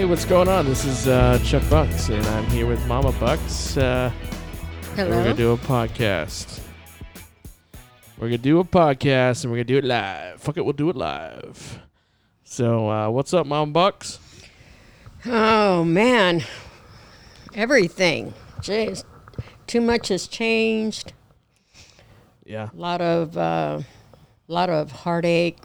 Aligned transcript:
Hey, 0.00 0.06
what's 0.06 0.24
going 0.24 0.48
on? 0.48 0.64
This 0.64 0.86
is 0.86 1.06
uh, 1.06 1.38
Chuck 1.44 1.62
Bucks, 1.68 2.08
and 2.08 2.26
I'm 2.28 2.46
here 2.46 2.64
with 2.64 2.82
Mama 2.86 3.12
Bucks. 3.20 3.76
Uh, 3.76 4.10
and 4.96 4.96
We're 4.96 5.04
Hello. 5.04 5.22
gonna 5.24 5.34
do 5.34 5.52
a 5.52 5.58
podcast. 5.58 6.60
We're 8.16 8.28
gonna 8.28 8.38
do 8.38 8.60
a 8.60 8.64
podcast, 8.64 9.44
and 9.44 9.52
we're 9.52 9.58
gonna 9.58 9.64
do 9.64 9.76
it 9.76 9.84
live. 9.84 10.40
Fuck 10.40 10.56
it, 10.56 10.64
we'll 10.64 10.72
do 10.72 10.88
it 10.88 10.96
live. 10.96 11.80
So, 12.44 12.88
uh, 12.88 13.10
what's 13.10 13.34
up, 13.34 13.46
Mama 13.46 13.72
Bucks? 13.72 14.18
Oh 15.26 15.84
man, 15.84 16.44
everything. 17.54 18.32
Jeez, 18.62 19.04
too 19.66 19.82
much 19.82 20.08
has 20.08 20.26
changed. 20.26 21.12
Yeah, 22.46 22.70
A 22.72 22.74
lot 22.74 23.02
of, 23.02 23.36
uh, 23.36 23.80
lot 24.48 24.70
of 24.70 24.92
heartache, 24.92 25.58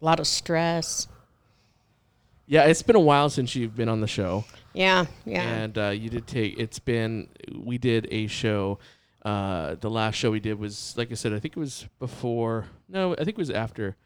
a 0.00 0.04
lot 0.04 0.20
of 0.20 0.28
stress. 0.28 1.08
Yeah. 2.46 2.64
It's 2.64 2.82
been 2.82 2.96
a 2.96 3.00
while 3.00 3.30
since 3.30 3.54
you've 3.54 3.76
been 3.76 3.88
on 3.88 4.00
the 4.00 4.06
show, 4.06 4.44
Yeah, 4.72 5.06
yeah, 5.24 5.42
and 5.42 5.78
uh, 5.78 5.88
you 5.90 6.10
did 6.10 6.26
take. 6.26 6.58
It's 6.58 6.78
been. 6.78 7.28
We 7.54 7.78
did 7.78 8.08
a 8.10 8.26
show. 8.26 8.78
Uh, 9.24 9.76
the 9.80 9.88
last 9.88 10.16
show 10.16 10.30
we 10.30 10.40
did 10.40 10.58
was, 10.58 10.94
like 10.98 11.10
I 11.10 11.14
said, 11.14 11.32
I 11.32 11.38
think 11.38 11.56
it 11.56 11.60
was 11.60 11.86
before. 11.98 12.66
No, 12.88 13.12
I 13.14 13.18
think 13.18 13.30
it 13.30 13.38
was 13.38 13.50
after. 13.50 13.96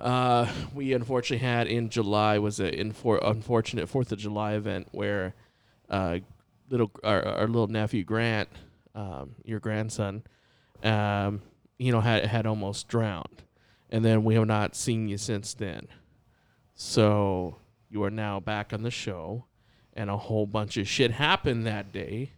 Uh, 0.00 0.48
we 0.74 0.92
unfortunately 0.92 1.44
had 1.44 1.66
in 1.66 1.88
July 1.88 2.38
was 2.38 2.60
a 2.60 2.70
infor- 2.70 3.20
unfortunate 3.22 3.88
Fourth 3.88 4.12
of 4.12 4.18
July 4.18 4.52
event 4.54 4.88
where, 4.92 5.34
uh, 5.90 6.18
little 6.70 6.90
our, 7.02 7.24
our 7.24 7.46
little 7.46 7.66
nephew 7.66 8.04
Grant, 8.04 8.48
um, 8.94 9.34
your 9.44 9.58
grandson, 9.58 10.22
um, 10.84 11.42
you 11.78 11.90
know 11.90 12.00
had 12.00 12.26
had 12.26 12.46
almost 12.46 12.86
drowned, 12.88 13.42
and 13.90 14.04
then 14.04 14.22
we 14.22 14.34
have 14.34 14.46
not 14.46 14.76
seen 14.76 15.08
you 15.08 15.18
since 15.18 15.54
then. 15.54 15.88
So 16.80 17.56
you 17.90 18.04
are 18.04 18.10
now 18.10 18.38
back 18.38 18.72
on 18.72 18.82
the 18.82 18.90
show, 18.92 19.44
and 19.94 20.08
a 20.08 20.16
whole 20.16 20.46
bunch 20.46 20.76
of 20.76 20.86
shit 20.86 21.10
happened 21.10 21.66
that 21.66 21.92
day. 21.92 22.30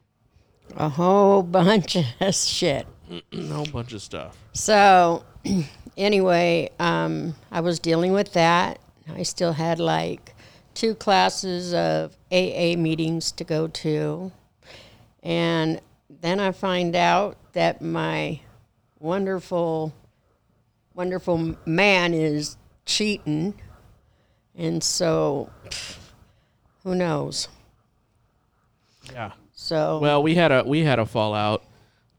a 0.74 0.88
whole 0.88 1.42
bunch 1.58 1.94
of 1.94 2.34
shit. 2.34 2.86
a 3.32 3.42
whole 3.48 3.66
bunch 3.66 3.92
of 3.92 4.00
stuff. 4.00 4.38
So, 4.54 5.26
anyway, 5.98 6.70
um, 6.78 7.34
I 7.52 7.60
was 7.60 7.78
dealing 7.78 8.12
with 8.12 8.32
that. 8.32 8.78
I 9.14 9.24
still 9.24 9.52
had 9.52 9.78
like 9.78 10.34
two 10.72 10.94
classes 10.94 11.74
of 11.74 12.16
AA 12.32 12.76
meetings 12.78 13.32
to 13.32 13.44
go 13.44 13.68
to. 13.68 14.32
And 15.22 15.82
then 16.08 16.40
I 16.40 16.52
find 16.52 16.96
out 16.96 17.36
that 17.52 17.82
my 17.82 18.40
wonderful, 18.98 19.92
wonderful 20.94 21.56
man 21.66 22.14
is 22.14 22.56
cheating. 22.86 23.60
And 24.60 24.84
so, 24.84 25.48
who 26.84 26.94
knows? 26.94 27.48
Yeah. 29.10 29.32
So, 29.54 29.98
Well, 30.00 30.22
we 30.22 30.34
had 30.34 30.52
a 30.52 30.64
we 30.64 30.80
had 30.84 30.98
a 30.98 31.06
fallout, 31.06 31.64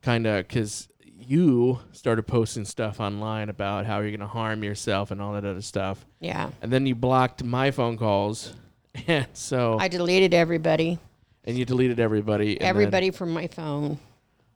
kind 0.02 0.25
of, 0.25 0.47
because 0.47 0.88
you 1.06 1.78
started 1.92 2.23
posting 2.23 2.66
stuff 2.66 3.00
online 3.00 3.50
about 3.50 3.86
how 3.86 4.00
you're 4.00 4.09
gonna 4.09 4.28
harm 4.28 4.64
yourself 4.64 5.12
and 5.12 5.22
all 5.22 5.34
that 5.34 5.45
other 5.45 5.62
stuff, 5.62 6.03
yeah, 6.19 6.50
and 6.64 6.73
then 6.73 6.88
you 6.88 6.95
blocked 6.95 7.44
my 7.44 7.69
phone 7.69 7.95
calls, 7.95 8.53
and 9.08 9.28
so 9.34 9.78
I 9.80 9.88
deleted 9.88 10.34
everybody, 10.34 10.97
and 11.45 11.56
you 11.58 11.64
deleted 11.66 12.00
everybody. 12.00 12.53
and 12.53 12.62
then- 12.62 12.67
everybody 12.69 13.12
from 13.12 13.31
my 13.31 13.47
phone. 13.47 14.00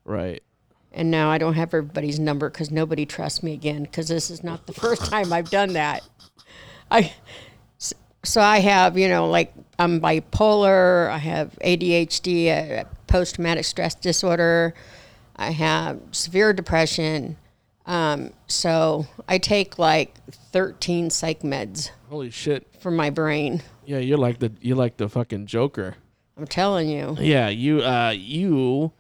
right. 0.05 0.41
And 0.91 1.11
now 1.11 1.29
I 1.29 1.37
don't 1.37 1.55
have 1.55 1.73
everybody's 1.73 2.19
number 2.19 2.49
because 2.49 2.71
nobody 2.71 3.05
trusts 3.05 3.43
me 3.43 3.51
again 3.53 3.83
because 3.83 4.07
this 4.07 4.29
is 4.31 4.43
not 4.43 4.65
the 4.65 4.71
first 4.73 5.05
time 5.11 5.33
I've 5.33 5.49
done 5.51 5.73
that. 5.73 6.01
I 6.89 7.13
so 8.25 8.41
I 8.41 8.59
have 8.59 8.97
you 8.97 9.07
know 9.07 9.29
like 9.29 9.53
I'm 9.79 10.01
bipolar. 10.01 11.09
I 11.09 11.17
have 11.17 11.57
ADHD, 11.63 12.79
uh, 12.81 12.83
post 13.07 13.35
traumatic 13.35 13.65
stress 13.65 13.95
disorder. 13.95 14.73
I 15.35 15.51
have 15.51 15.99
severe 16.11 16.53
depression. 16.53 17.37
Um, 17.85 18.31
so 18.47 19.05
I 19.27 19.37
take 19.37 19.77
like 19.77 20.15
13 20.51 21.09
psych 21.11 21.41
meds 21.41 21.91
Holy 22.09 22.31
shit. 22.31 22.65
for 22.79 22.89
my 22.89 23.11
brain. 23.11 23.61
Yeah, 23.85 23.99
you're 23.99 24.17
like 24.17 24.39
the 24.39 24.51
you're 24.61 24.77
like 24.77 24.97
the 24.97 25.07
fucking 25.07 25.45
Joker. 25.45 25.95
I'm 26.37 26.47
telling 26.47 26.89
you. 26.89 27.15
Yeah, 27.19 27.49
you 27.49 27.81
uh 27.81 28.13
you 28.15 28.91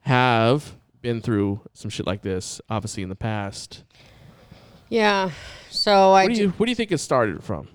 have 0.00 0.74
been 1.02 1.20
through 1.20 1.60
some 1.74 1.90
shit 1.90 2.06
like 2.06 2.22
this, 2.22 2.60
obviously 2.70 3.02
in 3.02 3.08
the 3.10 3.16
past. 3.16 3.84
Yeah. 4.88 5.30
So 5.70 6.12
I 6.12 6.24
What 6.24 6.34
do 6.34 6.40
you 6.40 6.48
what 6.50 6.66
do 6.66 6.70
you 6.70 6.76
think 6.76 6.92
it 6.92 6.98
started 6.98 7.44
from? 7.44 7.68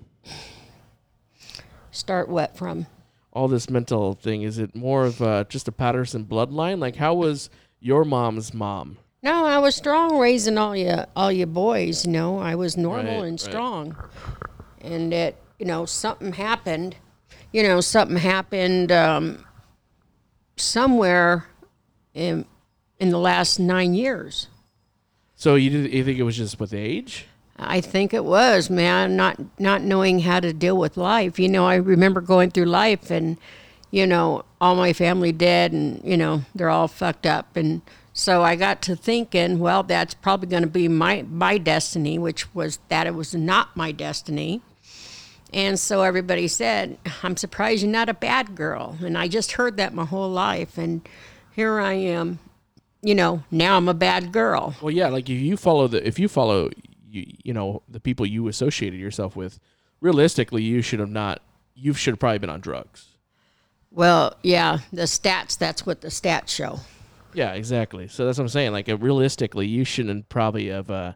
Start 1.96 2.28
what 2.28 2.56
from? 2.56 2.86
all 3.32 3.48
this 3.48 3.68
mental 3.68 4.14
thing? 4.14 4.40
Is 4.42 4.56
it 4.58 4.74
more 4.74 5.04
of 5.04 5.20
uh, 5.20 5.44
just 5.44 5.68
a 5.68 5.72
Patterson 5.72 6.24
bloodline? 6.24 6.78
Like, 6.78 6.96
how 6.96 7.12
was 7.12 7.50
your 7.80 8.02
mom's 8.02 8.54
mom? 8.54 8.96
No, 9.22 9.44
I 9.44 9.58
was 9.58 9.74
strong 9.76 10.18
raising 10.18 10.56
all 10.56 10.74
you 10.74 11.04
all 11.14 11.30
you 11.30 11.44
boys. 11.44 12.06
You 12.06 12.12
know, 12.12 12.38
I 12.38 12.54
was 12.54 12.78
normal 12.78 13.20
Right, 13.20 13.28
and 13.28 13.32
right. 13.32 13.40
strong, 13.40 13.96
and 14.80 15.12
it 15.12 15.36
you 15.58 15.66
know 15.66 15.84
something 15.84 16.32
happened. 16.32 16.96
You 17.52 17.62
know, 17.62 17.80
something 17.82 18.16
happened 18.16 18.90
um, 18.90 19.44
somewhere 20.56 21.44
in 22.14 22.46
in 22.98 23.10
the 23.10 23.18
last 23.18 23.58
nine 23.58 23.94
years. 23.94 24.48
So 25.34 25.54
you 25.56 25.68
did 25.70 25.92
you 25.92 26.04
think 26.04 26.18
it 26.18 26.22
was 26.22 26.36
just 26.36 26.58
with 26.58 26.72
age? 26.72 27.26
I 27.58 27.80
think 27.80 28.12
it 28.12 28.24
was, 28.24 28.68
man, 28.68 29.16
not 29.16 29.38
not 29.58 29.82
knowing 29.82 30.20
how 30.20 30.40
to 30.40 30.52
deal 30.52 30.76
with 30.76 30.96
life. 30.96 31.38
You 31.38 31.48
know, 31.48 31.66
I 31.66 31.76
remember 31.76 32.20
going 32.20 32.50
through 32.50 32.66
life 32.66 33.10
and 33.10 33.38
you 33.90 34.06
know, 34.06 34.44
all 34.60 34.74
my 34.74 34.92
family 34.92 35.32
dead 35.32 35.72
and 35.72 36.02
you 36.04 36.16
know, 36.16 36.42
they're 36.54 36.68
all 36.70 36.88
fucked 36.88 37.26
up 37.26 37.56
and 37.56 37.82
so 38.18 38.42
I 38.42 38.56
got 38.56 38.80
to 38.82 38.96
thinking, 38.96 39.58
well, 39.58 39.82
that's 39.82 40.14
probably 40.14 40.48
going 40.48 40.62
to 40.62 40.68
be 40.70 40.88
my 40.88 41.26
my 41.28 41.58
destiny, 41.58 42.18
which 42.18 42.54
was 42.54 42.78
that 42.88 43.06
it 43.06 43.14
was 43.14 43.34
not 43.34 43.76
my 43.76 43.92
destiny. 43.92 44.62
And 45.52 45.78
so 45.78 46.02
everybody 46.02 46.48
said, 46.48 46.96
"I'm 47.22 47.36
surprised 47.36 47.82
you're 47.82 47.92
not 47.92 48.08
a 48.08 48.14
bad 48.14 48.54
girl." 48.54 48.96
And 49.04 49.18
I 49.18 49.28
just 49.28 49.52
heard 49.52 49.76
that 49.76 49.92
my 49.92 50.06
whole 50.06 50.30
life 50.30 50.78
and 50.78 51.06
here 51.54 51.78
I 51.78 51.92
am. 51.92 52.38
You 53.02 53.14
know, 53.14 53.44
now 53.50 53.76
I'm 53.76 53.88
a 53.88 53.94
bad 53.94 54.32
girl. 54.32 54.74
Well, 54.80 54.90
yeah. 54.90 55.08
Like 55.08 55.28
if 55.28 55.38
you 55.38 55.58
follow 55.58 55.86
the 55.86 56.04
if 56.06 56.18
you 56.18 56.26
follow 56.26 56.70
you 57.16 57.26
you 57.44 57.52
know 57.52 57.82
the 57.88 58.00
people 58.00 58.26
you 58.26 58.48
associated 58.48 59.00
yourself 59.00 59.36
with, 59.36 59.58
realistically, 60.00 60.62
you 60.62 60.82
should 60.82 61.00
have 61.00 61.10
not. 61.10 61.42
You 61.74 61.92
should 61.92 62.12
have 62.12 62.20
probably 62.20 62.38
been 62.38 62.50
on 62.50 62.60
drugs. 62.60 63.08
Well, 63.90 64.36
yeah, 64.42 64.78
the 64.92 65.02
stats, 65.02 65.56
that's 65.58 65.86
what 65.86 66.00
the 66.00 66.08
stats 66.08 66.48
show. 66.48 66.80
Yeah, 67.34 67.52
exactly. 67.52 68.08
So 68.08 68.24
that's 68.24 68.38
what 68.38 68.44
I'm 68.44 68.48
saying. 68.48 68.72
Like, 68.72 68.88
uh, 68.88 68.96
realistically, 68.96 69.66
you 69.66 69.84
shouldn't 69.84 70.28
probably 70.28 70.68
have. 70.68 70.90
Uh, 70.90 71.12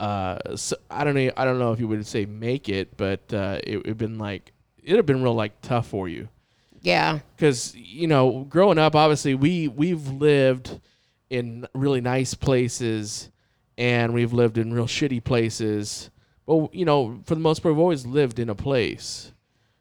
uh, 0.00 0.38
s 0.50 0.72
I 0.90 1.04
don't 1.04 1.14
know. 1.14 1.30
I 1.36 1.44
don't 1.44 1.58
know 1.58 1.72
if 1.72 1.80
you 1.80 1.88
would 1.88 2.06
say 2.06 2.26
make 2.26 2.68
it, 2.68 2.96
but 2.96 3.32
uh, 3.32 3.60
it 3.64 3.76
would 3.76 3.86
have 3.86 3.98
been 3.98 4.18
like 4.18 4.52
it'd 4.82 4.96
have 4.96 5.06
been 5.06 5.22
real 5.22 5.34
like 5.34 5.60
tough 5.62 5.86
for 5.88 6.08
you. 6.08 6.28
Yeah. 6.80 7.20
because 7.36 7.74
you 7.76 8.08
know 8.08 8.44
growing 8.48 8.76
up 8.76 8.96
obviously 8.96 9.36
we 9.36 9.68
we've 9.68 10.04
lived 10.08 10.80
in 11.30 11.66
really 11.74 12.00
nice 12.00 12.34
places 12.34 13.30
and 13.78 14.12
we've 14.14 14.32
lived 14.32 14.58
in 14.58 14.72
real 14.72 14.86
shitty 14.86 15.22
places 15.22 16.10
but 16.46 16.74
you 16.74 16.84
know 16.84 17.20
for 17.24 17.34
the 17.34 17.40
most 17.40 17.62
part 17.62 17.74
we've 17.74 17.80
always 17.80 18.04
lived 18.06 18.38
in 18.38 18.48
a 18.50 18.54
place 18.54 19.32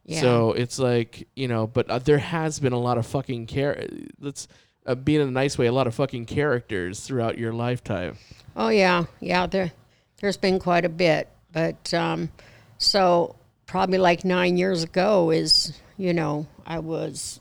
Yeah. 0.05 0.21
so 0.21 0.51
it's 0.53 0.79
like 0.79 1.27
you 1.35 1.47
know 1.47 1.67
but 1.67 1.89
uh, 1.89 1.99
there 1.99 2.17
has 2.19 2.59
been 2.59 2.73
a 2.73 2.79
lot 2.79 2.97
of 2.97 3.05
fucking 3.05 3.47
care 3.47 3.85
let's 4.19 4.47
uh, 4.85 4.95
being 4.95 5.21
in 5.21 5.27
a 5.27 5.31
nice 5.31 5.57
way 5.57 5.67
a 5.67 5.71
lot 5.71 5.87
of 5.87 5.93
fucking 5.95 6.25
characters 6.25 7.01
throughout 7.01 7.37
your 7.37 7.53
lifetime 7.53 8.17
Oh, 8.53 8.67
yeah. 8.67 9.05
Yeah, 9.21 9.47
there, 9.47 9.71
there's 10.19 10.35
been 10.35 10.59
quite 10.59 10.83
a 10.83 10.89
bit. 10.89 11.29
But 11.53 11.93
um, 11.93 12.29
so 12.77 13.37
probably 13.65 13.97
like 13.97 14.25
nine 14.25 14.57
years 14.57 14.83
ago 14.83 15.29
is, 15.31 15.71
you 15.95 16.13
know, 16.13 16.47
I 16.65 16.79
was 16.79 17.39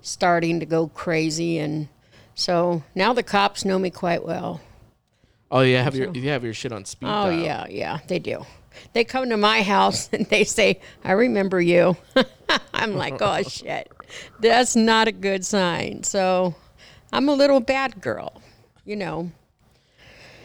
starting 0.00 0.60
to 0.60 0.66
go 0.66 0.88
crazy. 0.88 1.58
And 1.58 1.88
so 2.34 2.82
now 2.94 3.12
the 3.12 3.22
cops 3.22 3.66
know 3.66 3.78
me 3.78 3.90
quite 3.90 4.24
well. 4.24 4.62
Oh 5.50 5.60
yeah 5.60 5.82
have 5.82 5.94
your 5.94 6.12
you 6.12 6.28
have 6.30 6.44
your 6.44 6.54
shit 6.54 6.72
on 6.72 6.84
speed 6.84 7.08
Oh, 7.08 7.30
dial. 7.30 7.32
yeah, 7.32 7.66
yeah, 7.68 7.98
they 8.06 8.18
do. 8.18 8.44
They 8.92 9.04
come 9.04 9.28
to 9.30 9.36
my 9.36 9.62
house 9.62 10.08
and 10.12 10.26
they 10.26 10.44
say, 10.44 10.80
I 11.04 11.12
remember 11.12 11.60
you. 11.60 11.96
I'm 12.74 12.94
like, 12.94 13.20
oh, 13.20 13.42
shit. 13.48 13.90
That's 14.40 14.76
not 14.76 15.08
a 15.08 15.12
good 15.12 15.44
sign. 15.44 16.02
So 16.04 16.54
I'm 17.12 17.28
a 17.28 17.34
little 17.34 17.60
bad 17.60 18.00
girl, 18.00 18.40
you 18.84 18.96
know. 18.96 19.30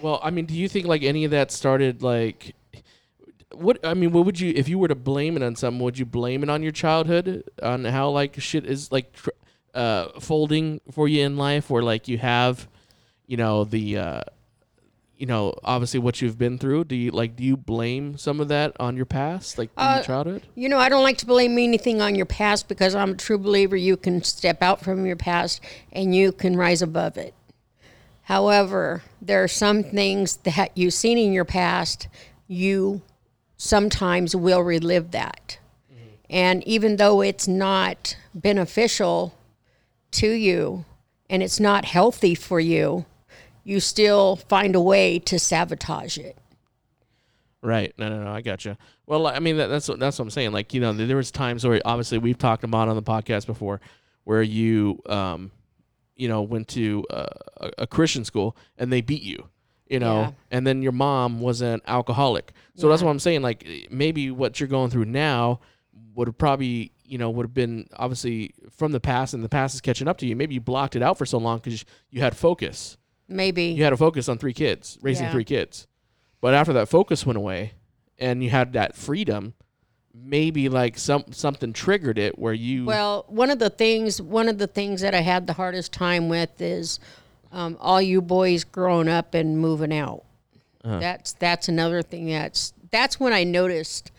Well, 0.02 0.20
I 0.24 0.32
mean, 0.32 0.46
do 0.46 0.54
you 0.54 0.68
think 0.68 0.86
like 0.88 1.04
any 1.04 1.24
of 1.26 1.32
that 1.32 1.52
started 1.52 2.02
like 2.02 2.56
what 3.54 3.80
I 3.86 3.94
mean, 3.94 4.12
what 4.12 4.26
would 4.26 4.40
you 4.40 4.52
if 4.56 4.68
you 4.68 4.80
were 4.80 4.88
to 4.88 4.96
blame 4.96 5.38
it 5.38 5.44
on 5.44 5.56
something, 5.56 5.82
would 5.84 5.98
you 6.00 6.06
blame 6.06 6.44
it 6.44 6.50
on 6.50 6.64
your 6.64 6.72
childhood 6.72 7.44
on 7.62 7.86
how 7.86 8.10
like 8.10 8.40
shit 8.42 8.66
is 8.66 8.92
like 8.92 9.14
tr- 9.14 9.30
uh 9.74 10.20
folding 10.20 10.82
for 10.92 11.08
you 11.08 11.24
in 11.24 11.38
life 11.38 11.70
where 11.70 11.84
like 11.84 12.08
you 12.08 12.18
have 12.18 12.68
you 13.28 13.38
know 13.38 13.64
the 13.64 13.98
uh 13.98 14.22
you 15.24 15.28
know, 15.28 15.54
obviously 15.64 16.02
what 16.02 16.22
you've 16.22 16.38
been 16.38 16.58
through. 16.58 16.84
Do 16.84 16.98
you 16.98 17.12
like? 17.12 17.38
Do 17.38 17.46
you 17.46 17.56
blame 17.56 18.18
some 18.18 18.42
of 18.42 18.50
that 18.50 18.76
on 18.78 18.98
your 18.98 19.06
past, 19.06 19.58
like 19.58 19.70
Uh, 19.78 19.94
your 19.96 20.04
childhood? 20.04 20.44
You 20.54 20.68
know, 20.68 20.78
I 20.78 20.90
don't 20.90 21.02
like 21.02 21.18
to 21.20 21.26
blame 21.26 21.58
anything 21.58 22.02
on 22.02 22.14
your 22.14 22.26
past 22.26 22.68
because 22.68 22.94
I'm 22.94 23.12
a 23.12 23.16
true 23.16 23.38
believer 23.38 23.78
you 23.78 23.96
can 23.96 24.22
step 24.22 24.62
out 24.62 24.84
from 24.84 25.06
your 25.06 25.16
past 25.16 25.62
and 25.94 26.14
you 26.14 26.34
can 26.34 26.58
rise 26.58 26.82
above 26.82 27.16
it. 27.16 27.34
However, 28.24 29.02
there 29.22 29.42
are 29.42 29.48
some 29.48 29.82
things 29.82 30.36
that 30.44 30.78
you've 30.78 30.94
seen 30.94 31.18
in 31.18 31.32
your 31.32 31.46
past, 31.46 32.10
you 32.50 33.02
sometimes 33.56 34.36
will 34.36 34.60
relive 34.60 35.12
that. 35.12 35.58
And 36.30 36.68
even 36.68 36.98
though 36.98 37.22
it's 37.22 37.48
not 37.48 38.18
beneficial 38.36 39.36
to 40.12 40.28
you 40.28 40.84
and 41.30 41.42
it's 41.42 41.62
not 41.62 41.86
healthy 41.86 42.36
for 42.36 42.60
you, 42.60 43.06
you 43.64 43.80
still 43.80 44.36
find 44.36 44.76
a 44.76 44.82
way 44.82 45.20
to 45.20 45.40
sabotage 45.40 46.18
it. 46.18 46.38
Right. 47.62 47.94
No, 47.98 48.10
no, 48.10 48.24
no. 48.24 48.32
I 48.32 48.42
gotcha. 48.42 48.78
Well, 49.06 49.26
I 49.28 49.40
mean, 49.40 49.58
that, 49.58 49.68
that's 49.68 49.88
what, 49.88 50.00
that's 50.00 50.20
what 50.20 50.24
I'm 50.24 50.32
saying. 50.32 50.52
Like, 50.52 50.74
you 50.74 50.82
know, 50.82 50.92
there 50.92 51.16
was 51.16 51.32
times 51.32 51.66
where 51.66 51.82
obviously 51.86 52.18
we've 52.18 52.38
talked 52.38 52.64
about 52.66 52.90
on 52.90 52.96
the 52.96 53.02
podcast 53.04 53.46
before, 53.46 53.80
where 54.26 54.42
you, 54.42 55.02
um, 55.08 55.52
you 56.16 56.28
know, 56.28 56.42
went 56.42 56.68
to 56.70 57.06
a, 57.10 57.28
a 57.80 57.88
Christian 57.88 58.26
school 58.26 58.58
and 58.78 58.92
they 58.92 59.00
beat 59.02 59.24
you, 59.24 59.48
you 59.88 60.00
know, 60.00 60.22
Yeah. 60.22 60.32
and 60.52 60.68
then 60.68 60.82
your 60.82 60.92
mom 60.92 61.40
was 61.40 61.62
an 61.62 61.80
alcoholic. 61.88 62.52
So 62.76 62.90
that's 62.90 63.02
what 63.02 63.12
I'm 63.12 63.20
saying. 63.20 63.42
Like, 63.42 63.66
maybe 63.90 64.30
what 64.30 64.60
you're 64.60 64.68
going 64.70 64.90
through 64.90 65.06
now 65.06 65.62
would 66.16 66.28
have 66.28 66.38
probably, 66.38 66.92
you 67.06 67.18
know, 67.18 67.30
would 67.30 67.46
have 67.46 67.54
been 67.54 67.88
obviously 67.96 68.54
from 68.76 68.92
the 68.92 69.00
past, 69.00 69.34
and 69.34 69.42
the 69.44 69.50
past 69.50 69.74
is 69.74 69.82
catching 69.82 70.08
up 70.10 70.18
to 70.18 70.26
you. 70.28 70.36
Maybe 70.36 70.54
you 70.56 70.62
blocked 70.62 70.96
it 70.98 71.02
out 71.02 71.18
for 71.18 71.26
so 71.26 71.38
long 71.38 71.60
because 71.60 71.86
you 72.10 72.22
had 72.22 72.36
focus. 72.36 72.98
Maybe. 73.28 73.66
You 73.66 73.84
had 73.84 73.94
a 73.94 73.98
focus 73.98 74.28
on 74.30 74.38
three 74.38 74.54
kids, 74.54 74.98
raising 75.02 75.26
Yeah. 75.26 75.32
three 75.32 75.44
kids. 75.46 75.88
But 76.42 76.54
after 76.54 76.74
that 76.74 76.90
focus 76.90 77.26
went 77.26 77.38
away 77.38 77.74
and 78.20 78.44
you 78.44 78.50
had 78.50 78.74
that 78.74 78.96
freedom, 78.96 79.54
maybe 80.14 80.70
like 80.70 80.98
some 80.98 81.24
something 81.32 81.74
triggered 81.74 82.18
it 82.18 82.38
where 82.38 82.54
you 82.54 82.86
Well, 82.86 83.26
one 83.28 83.50
of 83.50 83.60
the 83.60 83.70
things 83.70 84.22
one 84.22 84.48
of 84.50 84.58
the 84.58 84.68
things 84.68 85.02
that 85.02 85.16
I 85.16 85.22
had 85.22 85.48
the 85.48 85.54
hardest 85.54 85.92
time 85.92 86.30
with 86.30 86.62
is 86.62 87.00
um, 87.52 87.78
all 87.80 88.02
you 88.02 88.22
boys 88.22 88.64
growing 88.64 89.08
up 89.08 89.34
and 89.34 89.58
moving 89.58 89.94
out. 89.94 90.24
Uh-huh. 90.84 91.00
That's 91.00 91.34
that's 91.34 91.68
another 91.70 92.02
thing 92.02 92.28
that's 92.28 92.74
that's 92.92 93.20
when 93.20 93.32
I 93.34 93.44
noticed 93.44 94.12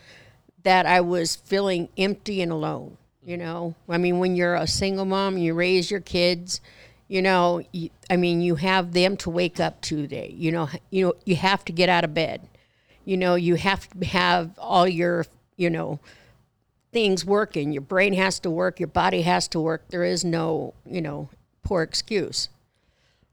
that 0.63 0.85
I 0.87 0.99
was 1.01 1.35
feeling 1.35 1.89
empty 1.97 2.41
and 2.41 2.51
alone. 2.51 2.97
You 3.23 3.37
know, 3.37 3.73
I 3.89 3.97
mean, 3.97 4.19
when 4.19 4.35
you're 4.35 4.53
a 4.55 4.67
single 4.67 5.05
mom, 5.05 5.37
you 5.37 5.53
raise 5.55 5.89
your 5.89 5.99
kids. 5.99 6.61
You 7.07 7.21
know, 7.21 7.61
I 8.09 8.17
mean, 8.17 8.41
you 8.41 8.55
have 8.55 8.93
them 8.93 9.15
to 9.17 9.29
wake 9.29 9.59
up 9.59 9.81
to 9.81 9.95
today. 9.97 10.33
You 10.35 10.51
know, 10.51 10.69
you 10.89 11.05
know, 11.05 11.13
you 11.23 11.35
have 11.35 11.63
to 11.65 11.71
get 11.71 11.87
out 11.87 12.03
of 12.03 12.13
bed. 12.13 12.47
You 13.03 13.17
know, 13.17 13.35
you 13.35 13.55
have 13.55 13.87
to 13.89 14.05
have 14.05 14.57
all 14.57 14.87
your, 14.87 15.25
you 15.55 15.69
know, 15.69 15.99
things 16.91 17.23
working. 17.23 17.71
Your 17.71 17.83
brain 17.83 18.13
has 18.13 18.39
to 18.39 18.49
work, 18.49 18.79
your 18.79 18.87
body 18.87 19.21
has 19.21 19.47
to 19.49 19.59
work. 19.59 19.83
There 19.89 20.03
is 20.03 20.25
no, 20.25 20.73
you 20.85 21.01
know, 21.01 21.29
poor 21.63 21.83
excuse. 21.83 22.49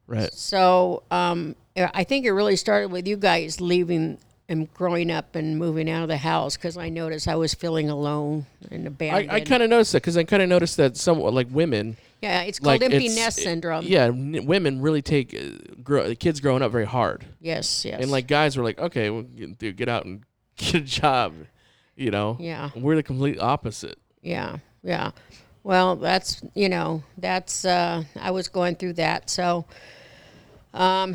right. 0.07 0.33
So 0.35 1.05
um, 1.11 1.57
I 1.77 2.05
think 2.05 2.27
it 2.27 2.33
really 2.33 2.57
started 2.57 2.91
with 2.91 3.07
you 3.07 3.17
guys 3.17 3.61
leaving 3.61 4.19
and 4.49 4.73
growing 4.75 5.11
up 5.11 5.35
and 5.35 5.59
moving 5.59 5.89
out 5.89 6.03
of 6.03 6.09
the 6.09 6.19
house 6.19 6.57
because 6.57 6.77
I 6.77 6.89
noticed 6.91 7.27
I 7.27 7.37
was 7.37 7.55
feeling 7.55 7.89
alone 7.89 8.47
and 8.71 8.85
I, 8.85 8.89
abandoned. 8.89 9.33
I 9.33 9.41
kind 9.41 9.63
of 9.63 9.71
noticed 9.71 9.93
that 9.93 10.03
because 10.03 10.17
I 10.17 10.25
kind 10.25 10.43
of 10.43 10.49
noticed 10.49 10.77
that 10.77 10.97
some 10.97 11.21
like 11.21 11.47
women 11.51 11.97
yeah, 12.23 12.43
it's 12.43 12.59
called 12.59 12.81
like 12.81 12.83
empty 12.83 13.07
it's- 13.07 13.17
nest 13.17 13.39
syndrome. 13.39 13.85
Yeah, 13.85 14.05
n- 14.05 14.47
women 14.47 14.81
really 14.81 15.03
take 15.03 15.35
uh, 15.35 15.75
grow, 15.83 16.15
kids 16.15 16.41
growing 16.41 16.63
up 16.63 16.73
very 16.73 16.87
hard, 16.87 17.27
Yes, 17.41 17.85
yes. 17.85 18.01
and 18.01 18.11
like 18.11 18.27
guys 18.27 18.57
were 18.57 18.65
like, 18.65 18.79
okay, 18.79 19.11
well, 19.11 19.23
dude, 19.23 19.77
get 19.77 19.89
out 19.89 20.05
and 20.07 20.23
get 20.57 20.75
a 20.77 20.81
job, 20.81 21.35
you 21.97 22.11
know. 22.11 22.37
yeah, 22.41 22.71
We're 22.77 22.97
the 22.97 23.03
complete 23.03 23.39
opposite. 23.41 23.99
yeah, 24.23 24.59
yeah. 24.83 25.11
Well, 25.65 25.95
that's 25.95 26.43
you 26.55 26.69
know 26.69 27.05
that's 27.19 27.65
uh, 27.65 28.03
I 28.21 28.31
was 28.33 28.49
going 28.49 28.75
through 28.75 28.95
that. 28.95 29.31
So, 29.31 29.65
um, 30.75 31.15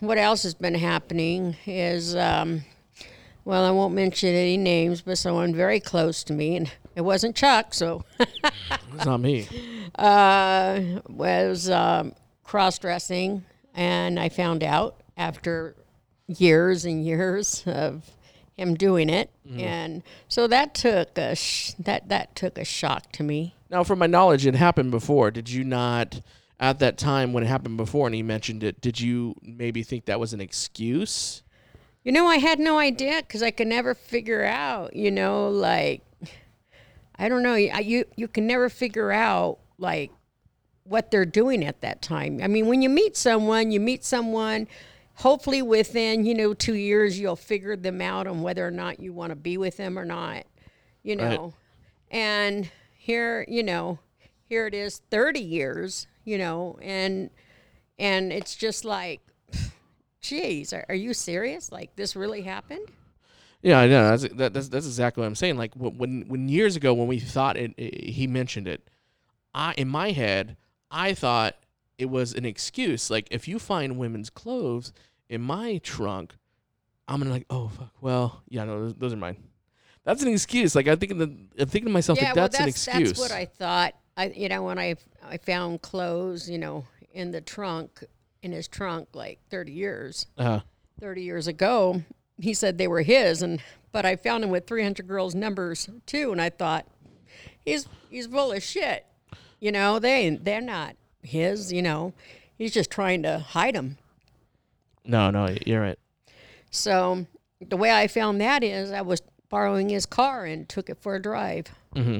what 0.00 0.18
else 0.18 0.42
has 0.44 0.54
been 0.54 0.74
happening 0.76 1.56
is 1.66 2.14
um, 2.14 2.62
well, 3.44 3.64
I 3.64 3.70
won't 3.72 3.94
mention 3.94 4.28
any 4.34 4.56
names, 4.56 5.00
but 5.02 5.18
someone 5.18 5.52
very 5.54 5.80
close 5.80 6.22
to 6.24 6.32
me, 6.32 6.54
and 6.56 6.70
it 6.98 7.04
wasn't 7.04 7.36
Chuck, 7.36 7.72
so. 7.74 8.04
It's 8.18 9.06
not 9.06 9.20
me. 9.20 9.46
uh, 9.94 10.80
was 11.08 11.70
um, 11.70 12.12
cross 12.42 12.76
dressing, 12.80 13.44
and 13.72 14.18
I 14.18 14.28
found 14.28 14.64
out 14.64 15.00
after 15.16 15.76
years 16.26 16.84
and 16.84 17.04
years 17.06 17.62
of 17.66 18.10
him 18.56 18.74
doing 18.74 19.08
it, 19.08 19.30
and 19.56 20.02
so 20.26 20.48
that 20.48 20.74
took 20.74 21.16
a 21.16 21.36
sh- 21.36 21.74
that 21.78 22.08
that 22.08 22.34
took 22.34 22.58
a 22.58 22.64
shock 22.64 23.12
to 23.12 23.22
me. 23.22 23.54
Now, 23.70 23.84
from 23.84 24.00
my 24.00 24.08
knowledge, 24.08 24.44
it 24.44 24.56
happened 24.56 24.90
before. 24.90 25.30
Did 25.30 25.48
you 25.48 25.62
not, 25.62 26.20
at 26.58 26.80
that 26.80 26.98
time 26.98 27.32
when 27.32 27.44
it 27.44 27.46
happened 27.46 27.76
before 27.76 28.06
and 28.08 28.14
he 28.14 28.24
mentioned 28.24 28.64
it, 28.64 28.80
did 28.80 28.98
you 28.98 29.36
maybe 29.42 29.84
think 29.84 30.06
that 30.06 30.18
was 30.18 30.32
an 30.32 30.40
excuse? 30.40 31.44
You 32.02 32.10
know, 32.10 32.26
I 32.26 32.38
had 32.38 32.58
no 32.58 32.78
idea 32.78 33.18
because 33.20 33.42
I 33.42 33.52
could 33.52 33.68
never 33.68 33.94
figure 33.94 34.42
out. 34.42 34.96
You 34.96 35.12
know, 35.12 35.48
like 35.48 36.02
I 37.18 37.28
don't 37.28 37.42
know. 37.42 37.54
I- 37.54 37.80
You 37.80 38.04
you 38.16 38.28
can 38.28 38.46
never 38.46 38.68
figure 38.68 39.10
out 39.12 39.58
like 39.78 40.10
what 40.84 41.10
they're 41.10 41.26
doing 41.26 41.64
at 41.64 41.80
that 41.82 42.00
time. 42.00 42.40
I 42.42 42.46
mean, 42.46 42.66
when 42.66 42.80
you 42.82 42.88
meet 42.88 43.16
someone, 43.16 43.70
you 43.70 43.80
meet 43.80 44.04
someone. 44.04 44.68
Hopefully, 45.16 45.62
within 45.62 46.24
you 46.24 46.34
know 46.34 46.54
two 46.54 46.74
years, 46.76 47.18
you'll 47.18 47.36
figure 47.36 47.76
them 47.76 48.00
out 48.00 48.26
on 48.26 48.42
whether 48.42 48.66
or 48.66 48.70
not 48.70 49.00
you 49.00 49.12
want 49.12 49.30
to 49.30 49.36
be 49.36 49.56
with 49.58 49.76
them 49.76 49.98
or 49.98 50.04
not. 50.04 50.44
You 51.02 51.16
Right. 51.16 51.30
know, 51.32 51.54
and 52.10 52.70
here 52.96 53.44
you 53.48 53.62
know, 53.62 53.98
here 54.48 54.66
it 54.66 54.74
is, 54.74 55.02
thirty 55.10 55.40
years. 55.40 56.06
You 56.24 56.38
know, 56.38 56.78
and 56.82 57.30
and 57.98 58.32
it's 58.32 58.54
just 58.54 58.84
like 58.84 59.20
geez, 60.20 60.72
are, 60.72 60.84
are 60.88 60.94
you 60.94 61.12
serious? 61.14 61.72
Like 61.72 61.96
this 61.96 62.14
really 62.16 62.42
happened? 62.42 62.86
Yeah, 63.62 63.80
I 63.80 63.88
know. 63.88 64.16
That's 64.16 64.34
that, 64.34 64.54
that's, 64.54 64.68
that's 64.68 64.86
exactly 64.86 65.20
what 65.22 65.26
I'm 65.26 65.34
saying. 65.34 65.56
Like 65.56 65.74
when 65.74 66.26
when 66.28 66.48
years 66.48 66.76
ago 66.76 66.94
when 66.94 67.08
we 67.08 67.18
thought 67.18 67.56
it, 67.56 67.72
it, 67.76 68.10
he 68.10 68.26
mentioned 68.26 68.68
it, 68.68 68.88
I 69.54 69.74
in 69.74 69.88
my 69.88 70.12
head 70.12 70.56
I 70.90 71.14
thought 71.14 71.56
it 71.98 72.06
was 72.06 72.34
an 72.34 72.44
excuse. 72.44 73.10
Like 73.10 73.28
if 73.30 73.48
you 73.48 73.58
find 73.58 73.98
women's 73.98 74.30
clothes 74.30 74.92
in 75.28 75.42
my 75.42 75.78
trunk, 75.78 76.34
I'm 77.06 77.20
gonna 77.20 77.30
like, 77.30 77.46
oh 77.50 77.68
fuck. 77.68 77.92
Well, 78.00 78.42
yeah, 78.48 78.64
no, 78.64 78.80
those, 78.80 78.94
those 78.94 79.12
are 79.12 79.16
mine. 79.16 79.36
That's 80.04 80.22
an 80.22 80.28
excuse. 80.28 80.74
Like 80.74 80.88
I 80.88 80.96
think 80.96 81.18
the, 81.18 81.24
I'm 81.58 81.68
thinking 81.68 81.86
to 81.86 81.90
myself, 81.90 82.18
yeah, 82.18 82.28
like, 82.28 82.36
well, 82.36 82.44
that's, 82.44 82.60
an 82.60 82.68
excuse. 82.68 83.08
that's 83.08 83.20
what 83.20 83.32
I 83.32 83.44
thought. 83.44 83.94
I 84.16 84.28
you 84.28 84.48
know 84.48 84.62
when 84.62 84.78
I 84.78 84.94
I 85.28 85.38
found 85.38 85.82
clothes, 85.82 86.48
you 86.48 86.58
know, 86.58 86.84
in 87.12 87.32
the 87.32 87.40
trunk 87.40 88.04
in 88.42 88.52
his 88.52 88.68
trunk 88.68 89.08
like 89.14 89.40
30 89.50 89.72
years, 89.72 90.26
uh, 90.38 90.60
30 91.00 91.22
years 91.22 91.46
ago. 91.48 92.02
He 92.40 92.54
said 92.54 92.78
they 92.78 92.88
were 92.88 93.02
his, 93.02 93.42
and 93.42 93.60
but 93.92 94.04
I 94.06 94.16
found 94.16 94.44
him 94.44 94.50
with 94.50 94.66
300 94.66 95.06
girls' 95.08 95.34
numbers 95.34 95.88
too, 96.06 96.30
and 96.32 96.40
I 96.40 96.50
thought 96.50 96.86
he's 97.64 97.86
he's 98.10 98.26
full 98.26 98.52
of 98.52 98.62
shit. 98.62 99.06
You 99.60 99.72
know, 99.72 99.98
they 99.98 100.30
they're 100.30 100.60
not 100.60 100.96
his. 101.22 101.72
You 101.72 101.82
know, 101.82 102.12
he's 102.56 102.72
just 102.72 102.90
trying 102.90 103.22
to 103.24 103.38
hide 103.40 103.74
them. 103.74 103.98
no, 105.04 105.30
no, 105.30 105.54
you're 105.66 105.80
right. 105.80 105.98
So 106.70 107.26
the 107.60 107.76
way 107.76 107.90
I 107.90 108.06
found 108.06 108.40
that 108.40 108.62
is 108.62 108.92
I 108.92 109.00
was 109.00 109.22
borrowing 109.48 109.88
his 109.88 110.06
car 110.06 110.44
and 110.44 110.68
took 110.68 110.90
it 110.90 110.98
for 111.00 111.14
a 111.14 111.22
drive. 111.22 111.66
hmm 111.94 112.18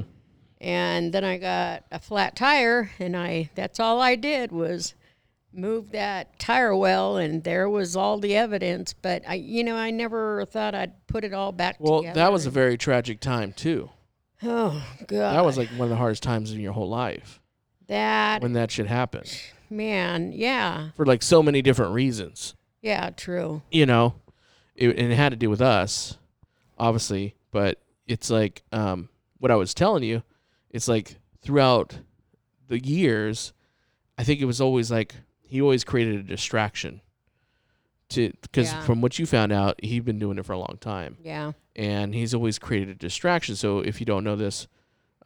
And 0.59 1.13
then 1.13 1.23
I 1.23 1.37
got 1.37 1.83
a 1.91 1.99
flat 1.99 2.35
tire 2.35 2.91
and 2.99 3.15
I 3.15 3.51
that's 3.55 3.79
all 3.79 4.01
I 4.01 4.15
did 4.15 4.51
was 4.51 4.95
move 5.51 5.91
that 5.91 6.37
tire 6.39 6.75
well 6.75 7.17
and 7.17 7.43
there 7.43 7.69
was 7.69 7.95
all 7.95 8.19
the 8.19 8.35
evidence, 8.35 8.93
but 8.93 9.23
I 9.27 9.35
you 9.35 9.63
know, 9.63 9.75
I 9.75 9.91
never 9.91 10.45
thought 10.45 10.75
I'd 10.75 11.07
put 11.07 11.23
it 11.23 11.33
all 11.33 11.51
back 11.51 11.77
together. 11.77 11.91
Well, 11.91 12.01
together. 12.01 12.19
that 12.19 12.31
was 12.31 12.45
a 12.45 12.51
very 12.51 12.77
tragic 12.77 13.19
time 13.19 13.53
too. 13.53 13.89
Oh 14.43 14.83
god. 15.07 15.33
That 15.35 15.45
was 15.45 15.57
like 15.57 15.69
one 15.69 15.87
of 15.87 15.89
the 15.89 15.95
hardest 15.95 16.23
times 16.23 16.51
in 16.51 16.59
your 16.59 16.73
whole 16.73 16.89
life 16.89 17.39
that 17.87 18.41
when 18.41 18.53
that 18.53 18.71
should 18.71 18.87
happen 18.87 19.23
man, 19.69 20.31
yeah. 20.33 20.89
for 20.95 21.05
like 21.05 21.23
so 21.23 21.43
many 21.43 21.61
different 21.61 21.93
reasons. 21.93 22.55
Yeah, 22.81 23.09
true. 23.11 23.61
you 23.71 23.85
know, 23.85 24.15
it, 24.75 24.97
and 24.97 25.11
it 25.11 25.15
had 25.15 25.29
to 25.29 25.35
do 25.35 25.49
with 25.49 25.61
us, 25.61 26.17
obviously. 26.77 27.35
But 27.51 27.81
it's 28.07 28.29
like 28.29 28.63
um, 28.71 29.09
what 29.37 29.51
I 29.51 29.55
was 29.55 29.73
telling 29.73 30.03
you. 30.03 30.23
It's 30.69 30.87
like 30.87 31.15
throughout 31.41 31.97
the 32.67 32.79
years, 32.79 33.53
I 34.17 34.23
think 34.23 34.39
it 34.39 34.45
was 34.45 34.61
always 34.61 34.91
like 34.91 35.15
he 35.49 35.61
always 35.61 35.83
created 35.83 36.15
a 36.19 36.23
distraction. 36.23 37.01
To 38.09 38.31
because 38.41 38.71
Yeah. 38.71 38.81
from 38.85 39.01
what 39.01 39.19
you 39.19 39.25
found 39.27 39.51
out, 39.51 39.83
he'd 39.83 40.03
been 40.05 40.17
doing 40.17 40.37
it 40.39 40.45
for 40.45 40.53
a 40.53 40.57
long 40.57 40.77
time, 40.79 41.17
Yeah. 41.23 41.51
and 41.75 42.15
he's 42.15 42.33
always 42.33 42.57
created 42.57 42.89
a 42.89 42.95
distraction. 42.95 43.55
So 43.55 43.79
if 43.79 43.99
you 43.99 44.05
don't 44.05 44.23
know 44.23 44.35
this, 44.35 44.67